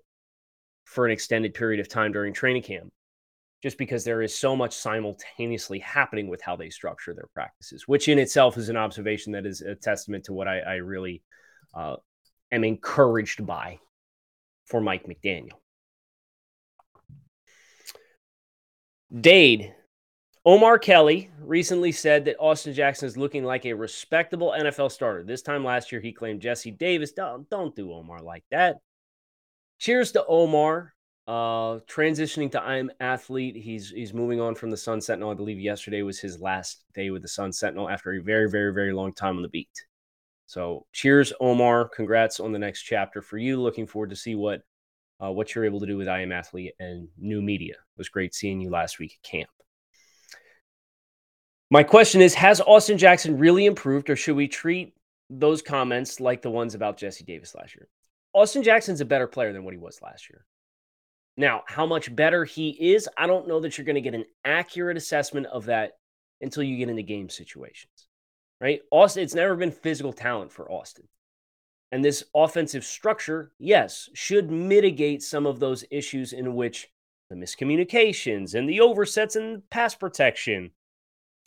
for 0.89 1.05
an 1.05 1.13
extended 1.13 1.53
period 1.53 1.81
of 1.81 1.89
time 1.89 2.13
during 2.13 2.33
training 2.33 2.63
camp, 2.63 2.91
just 3.63 3.77
because 3.77 4.05
there 4.05 4.23
is 4.23 4.35
so 4.35 4.57
much 4.57 4.75
simultaneously 4.75 5.79
happening 5.79 6.29
with 6.29 6.41
how 6.41 6.57
they 6.57 6.71
structure 6.71 7.13
their 7.15 7.29
practices, 7.35 7.87
which 7.87 8.09
in 8.09 8.19
itself 8.19 8.57
is 8.57 8.71
an 8.71 8.77
observation 8.77 9.33
that 9.33 9.45
is 9.45 9.61
a 9.61 9.75
testament 9.75 10.25
to 10.25 10.33
what 10.33 10.49
I, 10.49 10.61
I 10.61 10.75
really 10.77 11.23
uh, 11.75 11.97
am 12.51 12.65
encouraged 12.65 13.45
by 13.45 13.79
for 14.65 14.81
Mike 14.81 15.07
McDaniel. 15.07 15.59
Dade, 19.21 19.75
Omar 20.47 20.79
Kelly 20.79 21.31
recently 21.41 21.93
said 21.93 22.25
that 22.25 22.39
Austin 22.39 22.73
Jackson 22.73 23.07
is 23.07 23.19
looking 23.19 23.45
like 23.45 23.67
a 23.67 23.75
respectable 23.75 24.55
NFL 24.59 24.91
starter. 24.91 25.23
This 25.23 25.43
time 25.43 25.65
last 25.65 25.93
year, 25.93 26.01
he 26.01 26.13
claimed 26.13 26.41
Jesse 26.41 26.71
Davis. 26.71 27.13
Don't, 27.13 27.49
don't 27.51 27.77
do 27.77 27.93
Omar 27.93 28.23
like 28.23 28.45
that. 28.51 28.79
Cheers 29.79 30.13
to 30.13 30.27
Omar. 30.27 30.95
Uh, 31.27 31.81
transitioning 31.81 32.51
to 32.51 32.63
I'm 32.63 32.91
athlete. 33.01 33.55
He's 33.55 33.91
he's 33.91 34.15
moving 34.15 34.41
on 34.41 34.55
from 34.55 34.71
the 34.71 34.77
Sun 34.77 35.03
Sentinel. 35.03 35.31
I 35.31 35.35
believe 35.35 35.61
yesterday 35.61 36.01
was 36.03 36.19
his 36.19 36.41
last 36.41 36.85
day 36.95 37.11
with 37.11 37.21
the 37.21 37.29
Sun 37.29 37.53
Sentinel 37.53 37.91
after 37.91 38.15
a 38.15 38.23
very, 38.23 38.49
very, 38.49 38.73
very 38.73 38.95
long 38.95 39.13
time 39.13 39.37
on 39.37 39.43
the 39.43 39.49
beat. 39.49 39.69
So 40.47 40.87
cheers, 40.95 41.35
Omar. 41.41 41.87
Congrats 41.91 42.41
on 42.41 42.53
the 42.53 42.59
next 42.59 42.83
chapter 42.83 43.21
for 43.21 43.37
you. 43.37 43.61
Looking 43.61 43.87
forward 43.87 44.09
to 44.09 44.17
see 44.17 44.35
what 44.35 44.63
uh, 45.23 45.31
what 45.31 45.55
you're 45.55 45.67
able 45.67 45.81
to 45.81 45.87
do 45.87 45.99
with 45.99 46.09
I 46.09 46.23
am 46.23 46.33
athlete 46.33 46.73
and 46.81 47.09
new 47.19 47.43
media. 47.43 47.75
It 47.75 47.99
was 47.99 48.09
great 48.09 48.35
seeing 48.35 48.61
you 48.61 48.71
last 48.71 48.99
week 48.99 49.19
at 49.23 49.29
camp. 49.29 49.51
My 51.71 51.83
question 51.83 52.23
is 52.23 52.35
Has 52.35 52.63
Austin 52.63 52.97
Jackson 52.97 53.39
really 53.39 53.67
improved, 53.67 54.09
or 54.09 54.17
should 54.17 54.37
we 54.37 54.49
treat 54.49 54.95
those 55.29 55.61
comments 55.61 56.21
like 56.21 56.41
the 56.41 56.51
ones 56.51 56.75
about 56.75 56.97
Jesse 56.97 57.25
Davis 57.25 57.55
last 57.55 57.77
year? 57.77 57.89
Austin 58.33 58.63
Jackson's 58.63 59.01
a 59.01 59.05
better 59.05 59.27
player 59.27 59.53
than 59.53 59.65
what 59.65 59.75
he 59.75 59.79
was 59.79 60.01
last 60.03 60.31
year. 60.31 60.45
Now, 61.37 61.63
how 61.67 61.87
much 61.87 62.15
better 62.15 62.45
he 62.45 62.71
is, 62.71 63.09
I 63.17 63.27
don't 63.27 63.49
know 63.49 63.61
that 63.61 63.79
you're 63.79 63.85
going 63.85 63.95
to 63.95 64.01
get 64.01 64.15
an 64.15 64.25
accurate 64.45 64.97
assessment 64.97 65.47
of 65.47 65.67
that 65.67 65.93
until 66.41 66.63
you 66.63 66.77
get 66.77 66.89
into 66.89 67.03
game 67.03 67.29
situations 67.29 68.09
right? 68.61 68.81
Austin, 68.91 69.23
it's 69.23 69.35
never 69.35 69.57
been 69.57 69.71
physical 69.71 70.13
talent 70.13 70.53
for 70.53 70.71
Austin. 70.71 71.07
And 71.91 72.05
this 72.05 72.25
offensive 72.35 72.85
structure, 72.85 73.53
yes, 73.59 74.11
should 74.15 74.51
mitigate 74.51 75.23
some 75.23 75.47
of 75.47 75.59
those 75.59 75.85
issues 75.91 76.33
in 76.33 76.55
which 76.55 76.89
the 77.31 77.37
miscommunications 77.37 78.55
and 78.55 78.69
the 78.69 78.79
oversets 78.79 79.37
and 79.37 79.69
pass 79.71 79.95
protection 79.95 80.71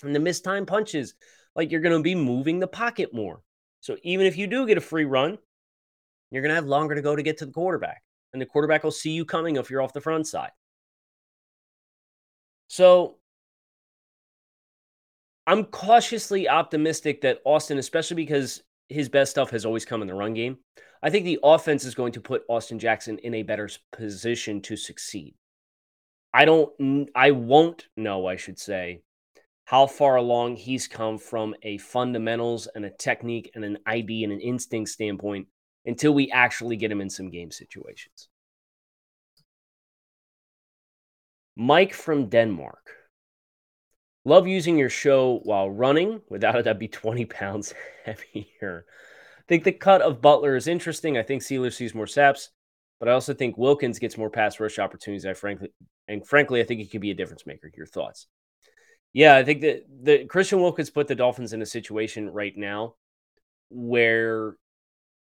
and 0.04 0.16
the 0.16 0.20
missed 0.20 0.44
time 0.44 0.66
punches, 0.66 1.14
like 1.56 1.72
you're 1.72 1.82
going 1.82 1.98
to 1.98 2.04
be 2.04 2.16
moving 2.16 2.60
the 2.60 2.68
pocket 2.68 3.14
more. 3.14 3.42
So 3.82 3.98
even 4.04 4.26
if 4.26 4.38
you 4.38 4.48
do 4.48 4.66
get 4.66 4.78
a 4.78 4.82
free 4.82 5.06
run, 5.06 5.38
you're 6.32 6.42
going 6.42 6.50
to 6.50 6.56
have 6.56 6.66
longer 6.66 6.96
to 6.96 7.02
go 7.02 7.16
to 7.16 7.24
get 7.24 7.38
to 7.40 7.46
the 7.46 7.52
quarterback. 7.52 8.02
And 8.34 8.42
the 8.42 8.46
quarterback 8.46 8.84
will 8.84 8.92
see 8.92 9.12
you 9.12 9.26
coming 9.26 9.58
if 9.58 9.70
you're 9.70 9.82
off 9.82 9.94
the 9.94 10.02
front 10.02 10.26
side. 10.26 10.52
So 12.68 13.18
I'm 15.46 15.66
cautiously 15.66 16.48
optimistic 16.48 17.22
that 17.22 17.42
Austin, 17.46 17.78
especially 17.78 18.16
because 18.16 18.64
his 18.88 19.10
best 19.10 19.32
stuff 19.32 19.50
has 19.50 19.66
always 19.66 19.84
come 19.84 20.02
in 20.02 20.08
the 20.08 20.14
run 20.14 20.34
game, 20.34 20.58
I 21.04 21.10
think 21.10 21.26
the 21.26 21.40
offense 21.44 21.84
is 21.84 21.96
going 21.96 22.14
to 22.14 22.22
put 22.22 22.44
Austin 22.48 22.80
Jackson 22.80 23.18
in 23.20 23.34
a 23.34 23.44
better 23.44 23.70
position 23.92 24.62
to 24.62 24.78
succeed. 24.78 25.36
I 26.34 26.46
don't, 26.46 27.10
I 27.14 27.32
won't 27.32 27.88
know, 27.98 28.28
I 28.28 28.38
should 28.38 28.58
say, 28.58 29.02
how 29.66 29.88
far 29.88 30.16
along 30.16 30.56
he's 30.56 30.88
come 30.88 31.18
from 31.18 31.56
a 31.64 31.78
fundamentals 31.80 32.68
and 32.74 32.86
a 32.86 32.90
technique 32.90 33.52
and 33.56 33.66
an 33.66 33.80
ID 33.86 34.24
and 34.24 34.32
an 34.32 34.40
instinct 34.40 34.92
standpoint 34.92 35.48
until 35.86 36.14
we 36.14 36.32
actually 36.32 36.76
get 36.78 36.92
him 36.92 37.02
in 37.02 37.10
some 37.10 37.30
game 37.30 37.52
situations. 37.52 38.30
Mike 41.56 41.94
from 41.94 42.30
Denmark. 42.30 42.92
Love 44.24 44.48
using 44.48 44.78
your 44.78 44.90
show 44.90 45.40
while 45.44 45.70
running. 45.70 46.22
Without 46.30 46.56
it, 46.56 46.68
I'd 46.68 46.80
be 46.80 46.88
20 46.88 47.26
pounds 47.26 47.74
heavier. 48.06 48.86
I 49.40 49.44
think 49.48 49.64
the 49.64 49.72
cut 49.72 50.02
of 50.02 50.22
Butler 50.22 50.56
is 50.56 50.68
interesting. 50.68 51.18
I 51.18 51.24
think 51.24 51.42
Sieler 51.42 51.74
sees 51.74 51.96
more 51.96 52.08
saps, 52.08 52.52
but 53.00 53.10
I 53.10 53.14
also 53.14 53.34
think 53.34 53.58
Wilkins 53.58 54.00
gets 54.00 54.18
more 54.18 54.30
pass 54.30 54.60
rush 54.60 54.80
opportunities. 54.80 55.26
I 55.26 55.34
frankly, 55.34 55.70
and 56.08 56.26
frankly, 56.26 56.62
I 56.62 56.64
think 56.64 56.82
he 56.82 56.88
could 56.88 57.02
be 57.02 57.12
a 57.12 57.16
difference 57.16 57.46
maker. 57.46 57.72
Your 57.76 57.88
thoughts? 57.88 58.28
Yeah, 59.14 59.36
I 59.36 59.44
think 59.44 59.62
that 59.62 59.84
the 60.04 60.26
Christian 60.26 60.62
Wilkins 60.62 60.90
put 60.90 61.08
the 61.08 61.16
Dolphins 61.16 61.52
in 61.52 61.62
a 61.62 61.66
situation 61.66 62.30
right 62.30 62.56
now 62.56 62.96
where 63.70 64.56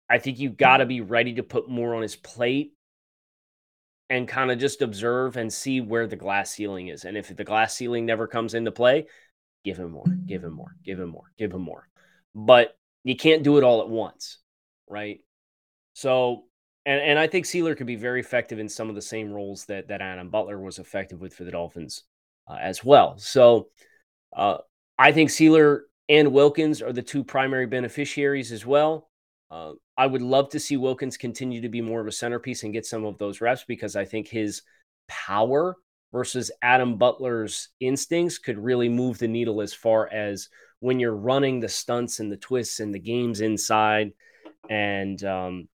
I 0.09 0.19
think 0.19 0.39
you 0.39 0.51
got 0.51 0.79
to 0.79 0.87
be 0.87 1.01
ready 1.01 1.35
to 1.35 1.43
put 1.43 1.69
more 1.69 1.95
on 1.95 2.03
his 2.03 2.17
plate 2.17 2.75
and 4.11 4.29
kind 4.29 4.51
of 4.51 4.59
just 4.59 4.83
observe 4.83 5.37
and 5.37 5.53
see 5.53 5.81
where 5.81 6.07
the 6.07 6.17
glass 6.17 6.51
ceiling 6.51 6.89
is. 6.89 7.05
And 7.05 7.17
if 7.17 7.35
the 7.35 7.45
glass 7.45 7.75
ceiling 7.75 8.05
never 8.05 8.27
comes 8.27 8.55
into 8.55 8.71
play, 8.71 9.07
give 9.65 9.79
him 9.79 9.93
more, 9.93 10.05
give 10.27 10.45
him 10.45 10.53
more, 10.53 10.77
give 10.85 11.01
him 11.01 11.09
more, 11.09 11.33
give 11.39 11.53
him 11.53 11.63
more. 11.63 11.89
But 12.35 12.77
you 13.03 13.17
can't 13.17 13.43
do 13.43 13.59
it 13.59 13.65
all 13.65 13.81
at 13.81 13.89
once, 13.89 14.39
right? 14.89 15.21
So, 15.95 16.45
and, 16.85 17.01
and 17.01 17.19
I 17.19 17.27
think 17.27 17.47
Sieler 17.47 17.77
could 17.77 17.87
be 17.87 17.97
very 17.97 18.21
effective 18.21 18.59
in 18.59 18.69
some 18.69 18.89
of 18.89 18.95
the 18.95 19.03
same 19.03 19.33
roles 19.33 19.65
that 19.67 19.89
that 19.89 20.03
Adam 20.03 20.29
Butler 20.29 20.61
was 20.61 20.79
effective 20.79 21.21
with 21.21 21.35
for 21.35 21.45
the 21.45 21.53
Dolphins 21.53 22.03
uh, 22.49 22.59
as 22.61 22.85
well. 22.85 23.17
So, 23.19 23.69
uh, 24.37 24.59
I 24.99 25.13
think 25.13 25.31
Sieler 25.31 25.83
and 26.09 26.33
Wilkins 26.33 26.83
are 26.83 26.93
the 26.93 27.03
two 27.03 27.25
primary 27.25 27.67
beneficiaries 27.67 28.53
as 28.53 28.67
well. 28.67 29.09
Uh, 29.51 29.73
I 29.97 30.07
would 30.07 30.23
love 30.23 30.49
to 30.51 30.61
see 30.61 30.77
Wilkins 30.77 31.17
continue 31.17 31.61
to 31.61 31.69
be 31.69 31.81
more 31.81 32.01
of 32.01 32.07
a 32.07 32.13
centerpiece 32.13 32.65
and 32.65 32.73
get 32.73 32.87
some 32.87 33.05
of 33.05 33.19
those 33.19 33.41
reps 33.41 33.65
because 33.65 33.95
I 33.95 34.05
think 34.05 34.27
his 34.27 34.63
power 35.09 35.77
versus 36.13 36.51
Adam 36.63 36.97
Butler's 36.97 37.69
instincts 37.81 38.39
could 38.39 38.59
really 38.59 38.89
move 38.89 39.19
the 39.19 39.29
needle 39.29 39.61
as 39.61 39.73
far 39.73 40.09
as 40.13 40.49
when 40.81 40.99
you're 40.99 41.17
running 41.17 41.61
the 41.61 41.69
stunts 41.69 42.21
and 42.21 42.31
the 42.31 42.37
twists 42.37 42.81
and 42.81 42.95
the 42.95 42.99
games 42.99 43.41
inside. 43.41 44.13
And, 44.69 45.23
um, 45.25 45.69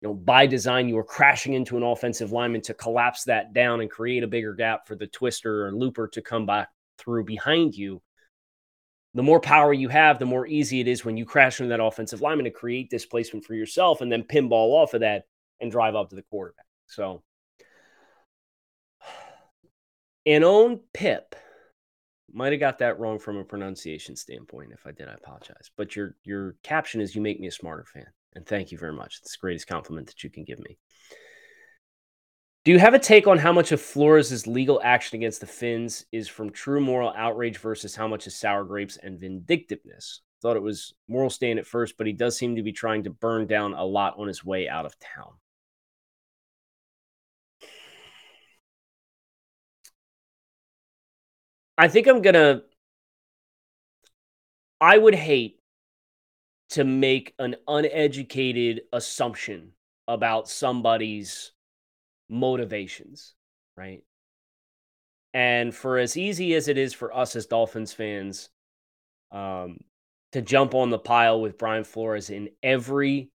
you 0.00 0.08
know, 0.08 0.14
by 0.14 0.46
design, 0.46 0.88
you 0.88 0.94
were 0.94 1.04
crashing 1.04 1.54
into 1.54 1.76
an 1.76 1.82
offensive 1.82 2.32
lineman 2.32 2.62
to 2.62 2.74
collapse 2.74 3.24
that 3.24 3.52
down 3.52 3.80
and 3.80 3.90
create 3.90 4.22
a 4.22 4.28
bigger 4.28 4.54
gap 4.54 4.86
for 4.86 4.96
the 4.96 5.06
twister 5.06 5.66
or 5.66 5.72
looper 5.72 6.08
to 6.08 6.22
come 6.22 6.46
back 6.46 6.68
through 6.98 7.24
behind 7.24 7.74
you 7.74 8.02
the 9.14 9.22
more 9.22 9.40
power 9.40 9.72
you 9.72 9.88
have, 9.88 10.18
the 10.18 10.26
more 10.26 10.46
easy 10.46 10.80
it 10.80 10.88
is 10.88 11.04
when 11.04 11.16
you 11.16 11.24
crash 11.24 11.60
into 11.60 11.70
that 11.70 11.82
offensive 11.82 12.20
lineman 12.20 12.44
to 12.44 12.50
create 12.50 12.90
displacement 12.90 13.44
for 13.44 13.54
yourself 13.54 14.00
and 14.00 14.10
then 14.10 14.22
pinball 14.22 14.72
off 14.72 14.94
of 14.94 15.00
that 15.00 15.24
and 15.60 15.70
drive 15.70 15.94
up 15.94 16.10
to 16.10 16.16
the 16.16 16.22
quarterback. 16.22 16.66
So, 16.86 17.22
an 20.26 20.44
own 20.44 20.80
Pip 20.92 21.34
might 22.32 22.52
have 22.52 22.60
got 22.60 22.78
that 22.78 23.00
wrong 23.00 23.18
from 23.18 23.36
a 23.36 23.44
pronunciation 23.44 24.14
standpoint. 24.14 24.72
If 24.72 24.86
I 24.86 24.92
did, 24.92 25.08
I 25.08 25.14
apologize. 25.14 25.70
But 25.76 25.96
your 25.96 26.16
your 26.22 26.56
caption 26.62 27.00
is 27.00 27.14
"You 27.14 27.20
make 27.20 27.40
me 27.40 27.48
a 27.48 27.52
smarter 27.52 27.84
fan," 27.84 28.06
and 28.34 28.46
thank 28.46 28.70
you 28.70 28.78
very 28.78 28.92
much. 28.92 29.18
It's 29.20 29.32
the 29.32 29.40
greatest 29.40 29.66
compliment 29.66 30.06
that 30.06 30.22
you 30.22 30.30
can 30.30 30.44
give 30.44 30.60
me. 30.60 30.78
Do 32.62 32.72
you 32.72 32.78
have 32.78 32.92
a 32.92 32.98
take 32.98 33.26
on 33.26 33.38
how 33.38 33.52
much 33.54 33.72
of 33.72 33.80
Flores' 33.80 34.46
legal 34.46 34.82
action 34.84 35.16
against 35.16 35.40
the 35.40 35.46
Fins 35.46 36.04
is 36.12 36.28
from 36.28 36.50
true 36.50 36.80
moral 36.80 37.10
outrage 37.16 37.56
versus 37.56 37.96
how 37.96 38.06
much 38.06 38.26
is 38.26 38.36
sour 38.36 38.64
grapes 38.64 38.98
and 38.98 39.18
vindictiveness? 39.18 40.20
Thought 40.42 40.58
it 40.58 40.62
was 40.62 40.92
moral 41.08 41.30
stand 41.30 41.58
at 41.58 41.66
first, 41.66 41.96
but 41.96 42.06
he 42.06 42.12
does 42.12 42.36
seem 42.36 42.56
to 42.56 42.62
be 42.62 42.72
trying 42.72 43.04
to 43.04 43.10
burn 43.10 43.46
down 43.46 43.72
a 43.72 43.84
lot 43.84 44.18
on 44.18 44.28
his 44.28 44.44
way 44.44 44.68
out 44.68 44.84
of 44.84 44.94
town. 44.98 45.32
I 51.78 51.88
think 51.88 52.06
I'm 52.06 52.22
to. 52.22 52.62
I 54.82 54.98
would 54.98 55.14
hate 55.14 55.60
to 56.70 56.84
make 56.84 57.34
an 57.38 57.56
uneducated 57.66 58.82
assumption 58.92 59.72
about 60.06 60.46
somebody's 60.46 61.52
motivations, 62.30 63.34
right? 63.76 64.02
And 65.34 65.74
for 65.74 65.98
as 65.98 66.16
easy 66.16 66.54
as 66.54 66.68
it 66.68 66.78
is 66.78 66.94
for 66.94 67.14
us 67.14 67.36
as 67.36 67.46
Dolphins 67.46 67.92
fans 67.92 68.48
um, 69.30 69.78
to 70.32 70.40
jump 70.40 70.74
on 70.74 70.90
the 70.90 70.98
pile 70.98 71.40
with 71.40 71.58
Brian 71.58 71.84
Flores 71.84 72.30
in 72.30 72.48
every 72.62 73.30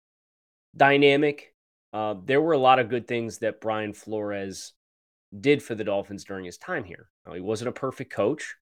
dynamic, 0.75 1.53
uh, 1.91 2.15
there 2.25 2.41
were 2.41 2.53
a 2.53 2.58
lot 2.58 2.79
of 2.79 2.89
good 2.89 3.08
things 3.08 3.39
that 3.39 3.62
Brian 3.62 3.93
Flores 3.93 4.73
did 5.39 5.62
for 5.62 5.75
the 5.75 5.84
Dolphins 5.84 6.23
during 6.23 6.45
his 6.45 6.58
time 6.58 6.84
here. 6.84 7.10
Now, 7.25 7.34
he 7.34 7.41
wasn't 7.41 7.69
a 7.69 7.73
perfect 7.73 8.12
coach, 8.12 8.56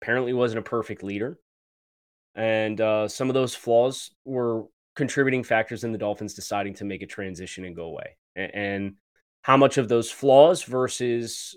apparently, 0.00 0.32
wasn't 0.32 0.60
a 0.60 0.70
perfect 0.70 1.02
leader. 1.02 1.38
And 2.34 2.80
uh, 2.80 3.08
some 3.08 3.28
of 3.28 3.34
those 3.34 3.54
flaws 3.54 4.12
were 4.24 4.64
contributing 4.96 5.42
factors 5.42 5.84
in 5.84 5.92
the 5.92 5.98
Dolphins 5.98 6.34
deciding 6.34 6.74
to 6.74 6.84
make 6.84 7.02
a 7.02 7.06
transition 7.06 7.64
and 7.64 7.76
go 7.76 7.84
away. 7.84 8.16
And, 8.36 8.54
and 8.54 8.94
how 9.42 9.56
much 9.56 9.78
of 9.78 9.88
those 9.88 10.10
flaws 10.10 10.62
versus 10.62 11.56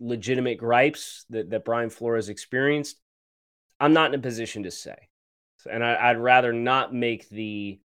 legitimate 0.00 0.58
gripes 0.58 1.24
that, 1.30 1.50
that 1.50 1.64
Brian 1.64 1.90
Flores 1.90 2.28
experienced, 2.28 2.96
I'm 3.80 3.92
not 3.92 4.12
in 4.12 4.20
a 4.20 4.22
position 4.22 4.64
to 4.64 4.70
say. 4.70 4.96
And 5.70 5.82
I, 5.82 6.12
would 6.12 6.22
rather 6.22 6.52
not 6.52 6.94
make 6.94 7.28
the 7.30 7.80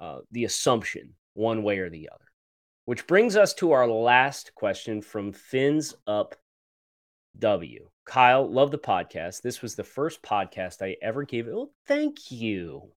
uh, 0.00 0.18
the 0.32 0.44
assumption 0.44 1.14
one 1.34 1.62
way 1.62 1.78
or 1.78 1.88
the 1.88 2.08
other. 2.12 2.24
Which 2.86 3.06
brings 3.06 3.36
us 3.36 3.54
to 3.54 3.72
our 3.72 3.86
last 3.86 4.52
question 4.54 5.00
from 5.00 5.32
Fins 5.32 5.94
Up 6.06 6.34
W. 7.38 7.88
Kyle, 8.04 8.46
love 8.50 8.70
the 8.70 8.78
podcast. 8.78 9.42
This 9.42 9.62
was 9.62 9.74
the 9.74 9.84
first 9.84 10.22
podcast 10.22 10.82
I 10.82 10.96
ever 11.00 11.24
gave. 11.24 11.48
Oh, 11.48 11.70
thank 11.86 12.30
you. 12.30 12.92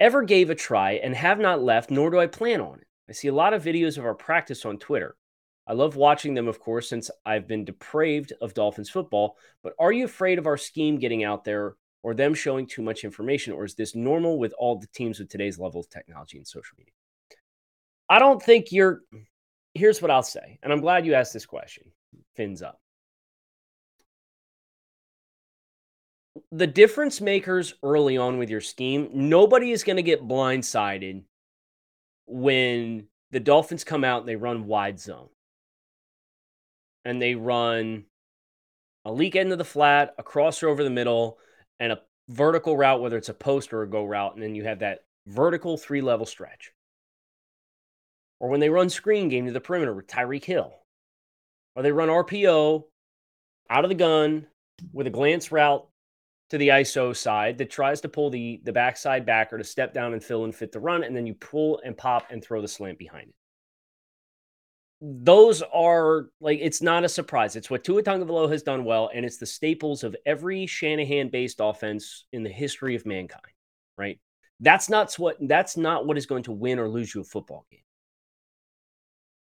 Ever 0.00 0.22
gave 0.22 0.48
a 0.48 0.54
try 0.54 0.92
and 0.92 1.14
have 1.14 1.38
not 1.38 1.62
left, 1.62 1.90
nor 1.90 2.10
do 2.10 2.18
I 2.18 2.26
plan 2.26 2.60
on 2.60 2.78
it. 2.78 2.87
I 3.08 3.12
see 3.12 3.28
a 3.28 3.34
lot 3.34 3.54
of 3.54 3.64
videos 3.64 3.96
of 3.96 4.04
our 4.04 4.14
practice 4.14 4.64
on 4.64 4.78
Twitter. 4.78 5.16
I 5.66 5.72
love 5.72 5.96
watching 5.96 6.34
them, 6.34 6.48
of 6.48 6.60
course, 6.60 6.88
since 6.88 7.10
I've 7.26 7.46
been 7.46 7.64
depraved 7.64 8.32
of 8.40 8.54
Dolphins 8.54 8.90
football. 8.90 9.36
But 9.62 9.74
are 9.78 9.92
you 9.92 10.04
afraid 10.04 10.38
of 10.38 10.46
our 10.46 10.56
scheme 10.56 10.98
getting 10.98 11.24
out 11.24 11.44
there 11.44 11.76
or 12.02 12.14
them 12.14 12.34
showing 12.34 12.66
too 12.66 12.82
much 12.82 13.04
information? 13.04 13.52
Or 13.52 13.64
is 13.64 13.74
this 13.74 13.94
normal 13.94 14.38
with 14.38 14.54
all 14.58 14.78
the 14.78 14.86
teams 14.88 15.18
with 15.18 15.28
today's 15.28 15.58
level 15.58 15.80
of 15.80 15.90
technology 15.90 16.38
and 16.38 16.46
social 16.46 16.76
media? 16.78 16.92
I 18.08 18.18
don't 18.18 18.42
think 18.42 18.72
you're. 18.72 19.02
Here's 19.74 20.00
what 20.00 20.10
I'll 20.10 20.22
say. 20.22 20.58
And 20.62 20.72
I'm 20.72 20.80
glad 20.80 21.04
you 21.04 21.14
asked 21.14 21.34
this 21.34 21.46
question. 21.46 21.84
Fins 22.34 22.62
up. 22.62 22.80
The 26.52 26.66
difference 26.66 27.20
makers 27.20 27.74
early 27.82 28.16
on 28.16 28.38
with 28.38 28.48
your 28.48 28.60
scheme, 28.60 29.10
nobody 29.12 29.72
is 29.72 29.84
going 29.84 29.96
to 29.96 30.02
get 30.02 30.26
blindsided 30.26 31.24
when 32.28 33.08
the 33.30 33.40
Dolphins 33.40 33.84
come 33.84 34.04
out 34.04 34.20
and 34.20 34.28
they 34.28 34.36
run 34.36 34.66
wide 34.66 35.00
zone 35.00 35.28
and 37.04 37.20
they 37.20 37.34
run 37.34 38.04
a 39.04 39.12
leak 39.12 39.36
end 39.36 39.52
of 39.52 39.58
the 39.58 39.64
flat, 39.64 40.14
a 40.18 40.22
crosser 40.22 40.68
over 40.68 40.84
the 40.84 40.90
middle, 40.90 41.38
and 41.80 41.92
a 41.92 42.00
vertical 42.28 42.76
route, 42.76 43.00
whether 43.00 43.16
it's 43.16 43.28
a 43.28 43.34
post 43.34 43.72
or 43.72 43.82
a 43.82 43.88
go 43.88 44.04
route, 44.04 44.34
and 44.34 44.42
then 44.42 44.54
you 44.54 44.64
have 44.64 44.80
that 44.80 45.04
vertical 45.26 45.76
three 45.76 46.02
level 46.02 46.26
stretch. 46.26 46.72
Or 48.40 48.48
when 48.48 48.60
they 48.60 48.70
run 48.70 48.90
screen 48.90 49.28
game 49.28 49.46
to 49.46 49.52
the 49.52 49.60
perimeter 49.60 49.94
with 49.94 50.06
Tyreek 50.06 50.44
Hill, 50.44 50.74
or 51.74 51.82
they 51.82 51.92
run 51.92 52.08
RPO 52.08 52.84
out 53.70 53.84
of 53.84 53.88
the 53.88 53.94
gun 53.94 54.46
with 54.92 55.06
a 55.06 55.10
glance 55.10 55.50
route 55.50 55.88
to 56.50 56.58
the 56.58 56.68
ISO 56.68 57.14
side 57.14 57.58
that 57.58 57.70
tries 57.70 58.00
to 58.02 58.08
pull 58.08 58.30
the 58.30 58.60
the 58.64 58.72
backside 58.72 59.26
backer 59.26 59.58
to 59.58 59.64
step 59.64 59.92
down 59.92 60.12
and 60.12 60.22
fill 60.22 60.44
and 60.44 60.54
fit 60.54 60.72
the 60.72 60.80
run, 60.80 61.04
and 61.04 61.16
then 61.16 61.26
you 61.26 61.34
pull 61.34 61.80
and 61.84 61.96
pop 61.96 62.26
and 62.30 62.42
throw 62.42 62.60
the 62.60 62.68
slant 62.68 62.98
behind 62.98 63.28
it 63.28 63.34
those 65.00 65.62
are 65.62 66.26
like 66.40 66.58
it's 66.60 66.82
not 66.82 67.04
a 67.04 67.08
surprise. 67.08 67.54
It's 67.56 67.70
what 67.70 67.84
Tua 67.84 68.02
Tagovailoa 68.02 68.50
has 68.50 68.62
done 68.62 68.84
well, 68.84 69.10
and 69.14 69.24
it's 69.24 69.36
the 69.36 69.46
staples 69.46 70.02
of 70.02 70.16
every 70.26 70.66
Shanahan-based 70.66 71.58
offense 71.60 72.24
in 72.32 72.42
the 72.42 72.50
history 72.50 72.96
of 72.96 73.06
mankind. 73.06 73.42
Right? 73.96 74.18
That's 74.60 74.88
not 74.88 75.14
what 75.14 75.36
that's 75.40 75.76
not 75.76 76.06
what 76.06 76.18
is 76.18 76.26
going 76.26 76.42
to 76.44 76.52
win 76.52 76.78
or 76.78 76.88
lose 76.88 77.14
you 77.14 77.20
a 77.20 77.24
football 77.24 77.64
game. 77.70 77.80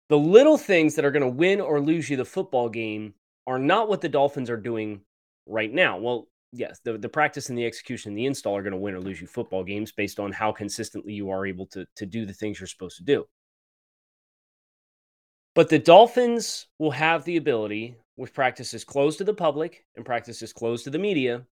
The 0.10 0.18
little 0.18 0.58
things 0.58 0.96
that 0.96 1.06
are 1.06 1.12
going 1.12 1.22
to 1.22 1.30
win 1.30 1.62
or 1.62 1.80
lose 1.80 2.10
you 2.10 2.18
the 2.18 2.26
football 2.26 2.70
game 2.70 3.14
are 3.48 3.58
not 3.58 3.88
what 3.88 4.02
the 4.02 4.10
Dolphins 4.10 4.50
are 4.50 4.58
doing 4.58 5.02
right 5.46 5.72
now. 5.72 5.98
Well, 5.98 6.28
yes, 6.52 6.80
the, 6.84 6.98
the 6.98 7.10
practice 7.10 7.50
and 7.50 7.58
the 7.58 7.66
execution 7.66 8.12
and 8.12 8.18
the 8.18 8.26
install 8.26 8.56
are 8.56 8.64
going 8.64 8.72
to 8.72 8.78
win 8.78 8.96
or 8.96 9.00
lose 9.00 9.22
you 9.22 9.28
football 9.28 9.64
games 9.64 9.92
based 9.92 10.20
on 10.20 10.32
how 10.32 10.52
consistently 10.52 11.14
you 11.14 11.30
are 11.30 11.46
able 11.46 11.66
to, 11.68 11.86
to 11.96 12.06
do 12.06 12.26
the 12.26 12.34
things 12.34 12.60
you're 12.60 12.68
supposed 12.68 12.98
to 12.98 13.04
do. 13.04 13.26
But 15.54 15.70
the 15.70 15.80
Dolphins 15.80 16.68
will 16.80 16.92
have 16.92 17.24
the 17.24 17.38
ability, 17.38 17.96
with 18.18 18.34
practices 18.34 18.84
closed 18.84 19.18
to 19.20 19.24
the 19.24 19.34
public 19.34 19.86
and 19.96 20.06
practices 20.06 20.54
closed 20.54 20.84
to 20.84 20.90
the 20.90 21.00
media, 21.00 21.46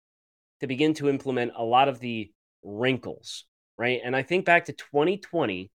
to 0.61 0.66
begin 0.66 0.94
to 0.94 1.09
implement 1.09 1.53
a 1.57 1.64
lot 1.64 1.88
of 1.88 2.00
the 2.00 2.31
wrinkles, 2.62 3.44
right? 3.79 4.00
And 4.05 4.14
I 4.14 4.22
think 4.22 4.44
back 4.44 4.66
to 4.66 4.72
2020 4.72 5.70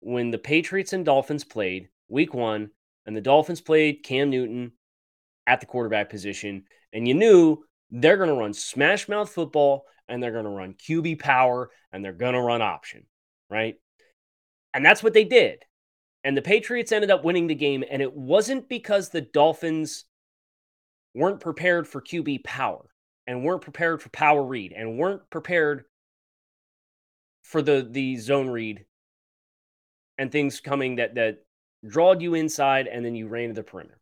when 0.00 0.30
the 0.30 0.38
Patriots 0.38 0.92
and 0.92 1.04
Dolphins 1.04 1.44
played 1.44 1.88
week 2.08 2.34
one, 2.34 2.70
and 3.06 3.16
the 3.16 3.20
Dolphins 3.20 3.60
played 3.60 4.02
Cam 4.02 4.30
Newton 4.30 4.72
at 5.46 5.60
the 5.60 5.66
quarterback 5.66 6.10
position, 6.10 6.64
and 6.92 7.06
you 7.08 7.14
knew 7.14 7.64
they're 7.94 8.16
going 8.16 8.28
to 8.28 8.34
run 8.34 8.52
smash 8.52 9.08
mouth 9.08 9.30
football 9.30 9.86
and 10.08 10.20
they're 10.20 10.32
going 10.32 10.44
to 10.44 10.50
run 10.50 10.74
QB 10.74 11.20
power 11.20 11.70
and 11.92 12.04
they're 12.04 12.12
going 12.12 12.34
to 12.34 12.40
run 12.40 12.60
option, 12.60 13.06
right? 13.48 13.76
And 14.74 14.84
that's 14.84 15.02
what 15.02 15.14
they 15.14 15.24
did. 15.24 15.60
And 16.24 16.36
the 16.36 16.42
Patriots 16.42 16.90
ended 16.90 17.12
up 17.12 17.22
winning 17.22 17.46
the 17.46 17.54
game. 17.54 17.84
And 17.88 18.02
it 18.02 18.12
wasn't 18.12 18.68
because 18.68 19.08
the 19.08 19.20
Dolphins 19.20 20.06
weren't 21.14 21.38
prepared 21.38 21.86
for 21.86 22.02
QB 22.02 22.42
power 22.42 22.84
and 23.28 23.44
weren't 23.44 23.62
prepared 23.62 24.02
for 24.02 24.08
power 24.08 24.42
read 24.42 24.72
and 24.72 24.98
weren't 24.98 25.22
prepared 25.30 25.84
for 27.44 27.62
the 27.62 27.86
the 27.88 28.16
zone 28.16 28.48
read 28.48 28.84
and 30.18 30.32
things 30.32 30.60
coming 30.60 30.96
that 30.96 31.14
that 31.14 31.44
drawed 31.86 32.22
you 32.22 32.34
inside 32.34 32.88
and 32.88 33.04
then 33.04 33.14
you 33.14 33.28
ran 33.28 33.50
to 33.50 33.54
the 33.54 33.62
perimeter. 33.62 34.00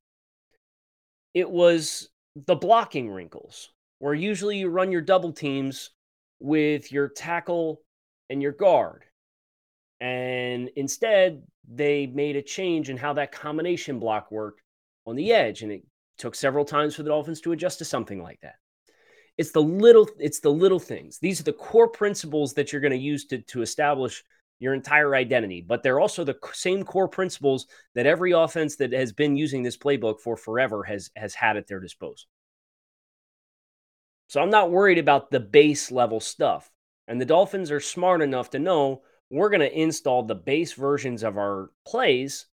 It 1.35 1.51
was 1.51 2.09
the 2.35 2.57
blocking 2.57 3.11
wrinkles 3.11 3.69
where 4.03 4.15
usually 4.15 4.59
you 4.59 4.69
run 4.69 4.91
your 4.91 5.01
double 5.01 5.33
teams 5.33 5.91
with 6.41 6.91
your 6.91 7.07
tackle 7.07 7.81
and 8.29 8.43
your 8.43 8.51
guard. 8.51 9.05
And 10.01 10.71
instead, 10.75 11.45
they 11.73 12.09
made 12.09 12.35
a 12.35 12.43
change 12.43 12.91
in 12.91 12.97
how 12.97 13.13
that 13.13 13.31
combination 13.31 14.01
block 14.01 14.33
worked 14.33 14.61
on 15.07 15.15
the 15.15 15.33
edge. 15.33 15.63
And 15.63 15.71
it 15.71 15.85
took 16.19 16.35
several 16.35 16.65
times 16.65 16.97
for 16.97 17.05
the 17.05 17.11
Dolphins 17.11 17.41
to 17.43 17.53
adjust 17.53 17.79
to 17.79 17.85
something 17.85 18.21
like 18.21 18.41
that. 18.41 18.57
It's 19.39 19.53
the 19.53 19.63
little, 19.63 20.09
it's 20.19 20.41
the 20.41 20.51
little 20.51 20.81
things. 20.81 21.21
These 21.21 21.39
are 21.39 21.45
the 21.45 21.53
core 21.53 21.89
principles 21.89 22.55
that 22.55 22.73
you're 22.73 22.81
going 22.81 22.91
to 22.91 22.99
use 22.99 23.27
to, 23.27 23.39
to 23.39 23.63
establish 23.63 24.25
your 24.59 24.75
entire 24.75 25.15
identity, 25.15 25.65
but 25.65 25.85
they're 25.85 26.01
also 26.01 26.25
the 26.25 26.39
same 26.53 26.83
core 26.83 27.07
principles 27.07 27.69
that 27.95 28.07
every 28.07 28.33
offense 28.33 28.75
that 28.77 28.93
has 28.93 29.13
been 29.13 29.37
using 29.37 29.63
this 29.63 29.77
playbook 29.77 30.19
for 30.19 30.37
forever 30.37 30.83
has 30.83 31.11
has 31.15 31.35
had 31.35 31.57
at 31.57 31.69
their 31.69 31.81
disposal. 31.81 32.27
So 34.33 34.41
I'm 34.41 34.49
not 34.49 34.71
worried 34.71 34.97
about 34.97 35.31
the 35.31 35.41
base 35.41 35.93
level 35.93 36.19
stuff. 36.19 36.71
And 37.07 37.21
the 37.21 37.27
Dolphins 37.27 37.71
are 37.71 37.81
smart 37.81 38.23
enough 38.23 38.49
to 38.53 38.59
know 38.59 39.03
we're 39.29 39.51
going 39.51 39.61
to 39.61 39.79
install 39.79 40.23
the 40.23 40.35
base 40.35 40.73
versions 40.73 41.23
of 41.23 41.37
our 41.37 41.71
plays 41.85 42.47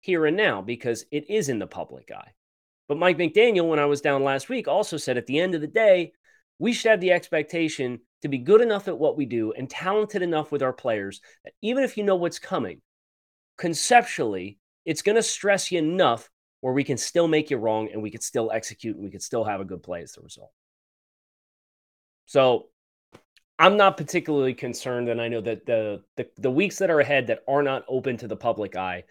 here 0.00 0.24
and 0.24 0.38
now 0.38 0.62
because 0.62 1.04
it 1.12 1.28
is 1.28 1.50
in 1.50 1.58
the 1.58 1.66
public 1.66 2.10
eye. 2.10 2.32
But 2.88 2.96
Mike 2.96 3.18
McDaniel, 3.18 3.68
when 3.68 3.78
I 3.78 3.84
was 3.84 4.00
down 4.00 4.24
last 4.24 4.48
week, 4.48 4.68
also 4.68 4.96
said 4.96 5.18
at 5.18 5.26
the 5.26 5.38
end 5.38 5.54
of 5.54 5.60
the 5.60 5.66
day, 5.66 6.12
we 6.58 6.72
should 6.72 6.92
have 6.92 7.00
the 7.02 7.12
expectation 7.12 8.00
to 8.22 8.28
be 8.28 8.38
good 8.38 8.62
enough 8.62 8.88
at 8.88 8.98
what 8.98 9.18
we 9.18 9.26
do 9.26 9.52
and 9.52 9.68
talented 9.68 10.22
enough 10.22 10.50
with 10.50 10.62
our 10.62 10.72
players 10.72 11.20
that 11.44 11.52
even 11.60 11.84
if 11.84 11.98
you 11.98 12.04
know 12.04 12.16
what's 12.16 12.38
coming, 12.38 12.80
conceptually, 13.58 14.56
it's 14.86 15.02
going 15.02 15.16
to 15.16 15.22
stress 15.22 15.70
you 15.70 15.78
enough 15.78 16.30
where 16.62 16.72
we 16.72 16.84
can 16.84 16.96
still 16.96 17.28
make 17.28 17.50
you 17.50 17.58
wrong 17.58 17.90
and 17.92 18.02
we 18.02 18.10
can 18.10 18.22
still 18.22 18.50
execute 18.50 18.96
and 18.96 19.04
we 19.04 19.10
can 19.10 19.20
still 19.20 19.44
have 19.44 19.60
a 19.60 19.66
good 19.66 19.82
play 19.82 20.00
as 20.00 20.12
the 20.12 20.22
result. 20.22 20.52
So 22.28 22.66
I'm 23.58 23.78
not 23.78 23.96
particularly 23.96 24.52
concerned, 24.52 25.08
and 25.08 25.18
I 25.18 25.28
know 25.28 25.40
that 25.40 25.64
the, 25.64 26.02
the 26.18 26.28
the 26.36 26.50
weeks 26.50 26.76
that 26.76 26.90
are 26.90 27.00
ahead 27.00 27.26
that 27.28 27.40
are 27.48 27.62
not 27.62 27.86
open 27.88 28.18
to 28.18 28.28
the 28.28 28.36
public 28.36 28.76
eye 28.76 29.04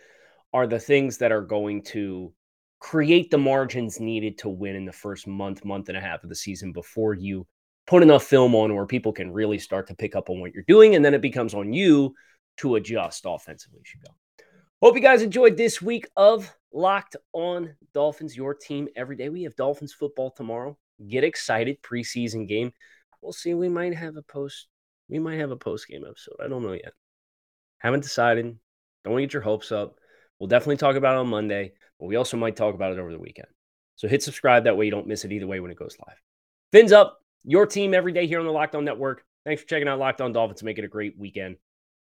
are 0.54 0.68
the 0.68 0.80
things 0.80 1.18
that 1.18 1.32
are 1.32 1.42
going 1.42 1.82
to 1.82 2.32
create 2.80 3.32
the 3.32 3.38
margins 3.40 4.00
needed 4.00 4.38
to 4.38 4.50
win 4.50 4.76
in 4.76 4.86
the 4.86 4.94
first 4.94 5.26
month, 5.26 5.66
month 5.66 5.90
and 5.90 5.98
a 5.98 6.02
half 6.02 6.24
of 6.24 6.30
the 6.30 6.36
season 6.36 6.72
before 6.72 7.16
you 7.16 7.48
put 7.88 8.04
enough 8.04 8.24
film 8.24 8.54
on 8.54 8.76
where 8.76 8.86
people 8.86 9.12
can 9.12 9.34
really 9.34 9.58
start 9.58 9.88
to 9.88 9.96
pick 9.96 10.16
up 10.16 10.30
on 10.30 10.40
what 10.40 10.54
you're 10.54 10.64
doing, 10.68 10.94
and 10.94 11.04
then 11.04 11.16
it 11.16 11.22
becomes 11.22 11.56
on 11.56 11.74
you 11.74 12.14
to 12.58 12.76
adjust 12.76 13.26
offensively. 13.26 13.82
Should 13.84 14.04
go. 14.04 14.14
Hope 14.80 14.94
you 14.94 15.02
guys 15.02 15.24
enjoyed 15.24 15.58
this 15.58 15.82
week 15.82 16.08
of 16.16 16.56
Locked 16.72 17.16
On 17.34 17.74
Dolphins, 17.96 18.38
your 18.38 18.54
team 18.54 18.88
every 18.96 19.16
day. 19.16 19.30
We 19.30 19.42
have 19.42 19.56
Dolphins 19.56 19.92
football 19.92 20.30
tomorrow. 20.30 20.78
Get 21.08 21.24
excited, 21.24 21.82
preseason 21.82 22.48
game 22.48 22.74
we'll 23.22 23.34
see. 23.34 23.54
We 23.54 23.70
might 23.70 23.96
have 23.96 24.16
a 24.16 24.22
post. 24.22 24.68
We 25.10 25.20
might 25.20 25.40
have 25.40 25.52
a 25.52 25.58
post 25.58 25.88
game 25.88 26.04
episode. 26.08 26.36
I 26.44 26.48
don't 26.48 26.64
know 26.64 26.74
yet. 26.74 26.94
Haven't 27.80 28.04
decided. 28.04 28.46
Don't 29.04 29.14
want 29.14 29.22
to 29.22 29.28
get 29.28 29.34
your 29.34 29.42
hopes 29.42 29.72
up. 29.72 29.96
We'll 30.40 30.48
definitely 30.48 30.78
talk 30.78 30.96
about 30.96 31.16
it 31.16 31.20
on 31.20 31.30
Monday, 31.30 31.74
but 32.00 32.08
we 32.08 32.16
also 32.16 32.38
might 32.38 32.56
talk 32.56 32.76
about 32.76 32.92
it 32.92 33.00
over 33.00 33.12
the 33.12 33.20
weekend. 33.20 33.48
So 33.96 34.08
hit 34.08 34.22
subscribe. 34.22 34.66
That 34.66 34.78
way 34.78 34.86
you 34.86 34.92
don't 34.92 35.08
miss 35.08 35.26
it 35.26 35.32
either 35.32 35.48
way 35.48 35.60
when 35.60 35.72
it 35.72 35.80
goes 35.80 35.98
live. 36.06 36.18
Fins 36.72 36.92
up, 36.92 37.20
your 37.44 37.66
team 37.66 37.94
every 37.94 38.12
day 38.12 38.28
here 38.28 38.40
on 38.40 38.46
the 38.46 38.52
Locked 38.52 38.76
On 38.76 38.86
Network. 38.86 39.24
Thanks 39.46 39.62
for 39.62 39.68
checking 39.68 39.88
out 39.88 40.00
Locked 40.00 40.22
On 40.22 40.34
Dolphins. 40.34 40.62
Make 40.62 40.78
it 40.78 40.86
a 40.86 40.90
great 40.90 41.18
weekend. 41.18 41.56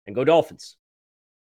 And 0.07 0.15
go 0.15 0.25
Dolphins. 0.25 0.77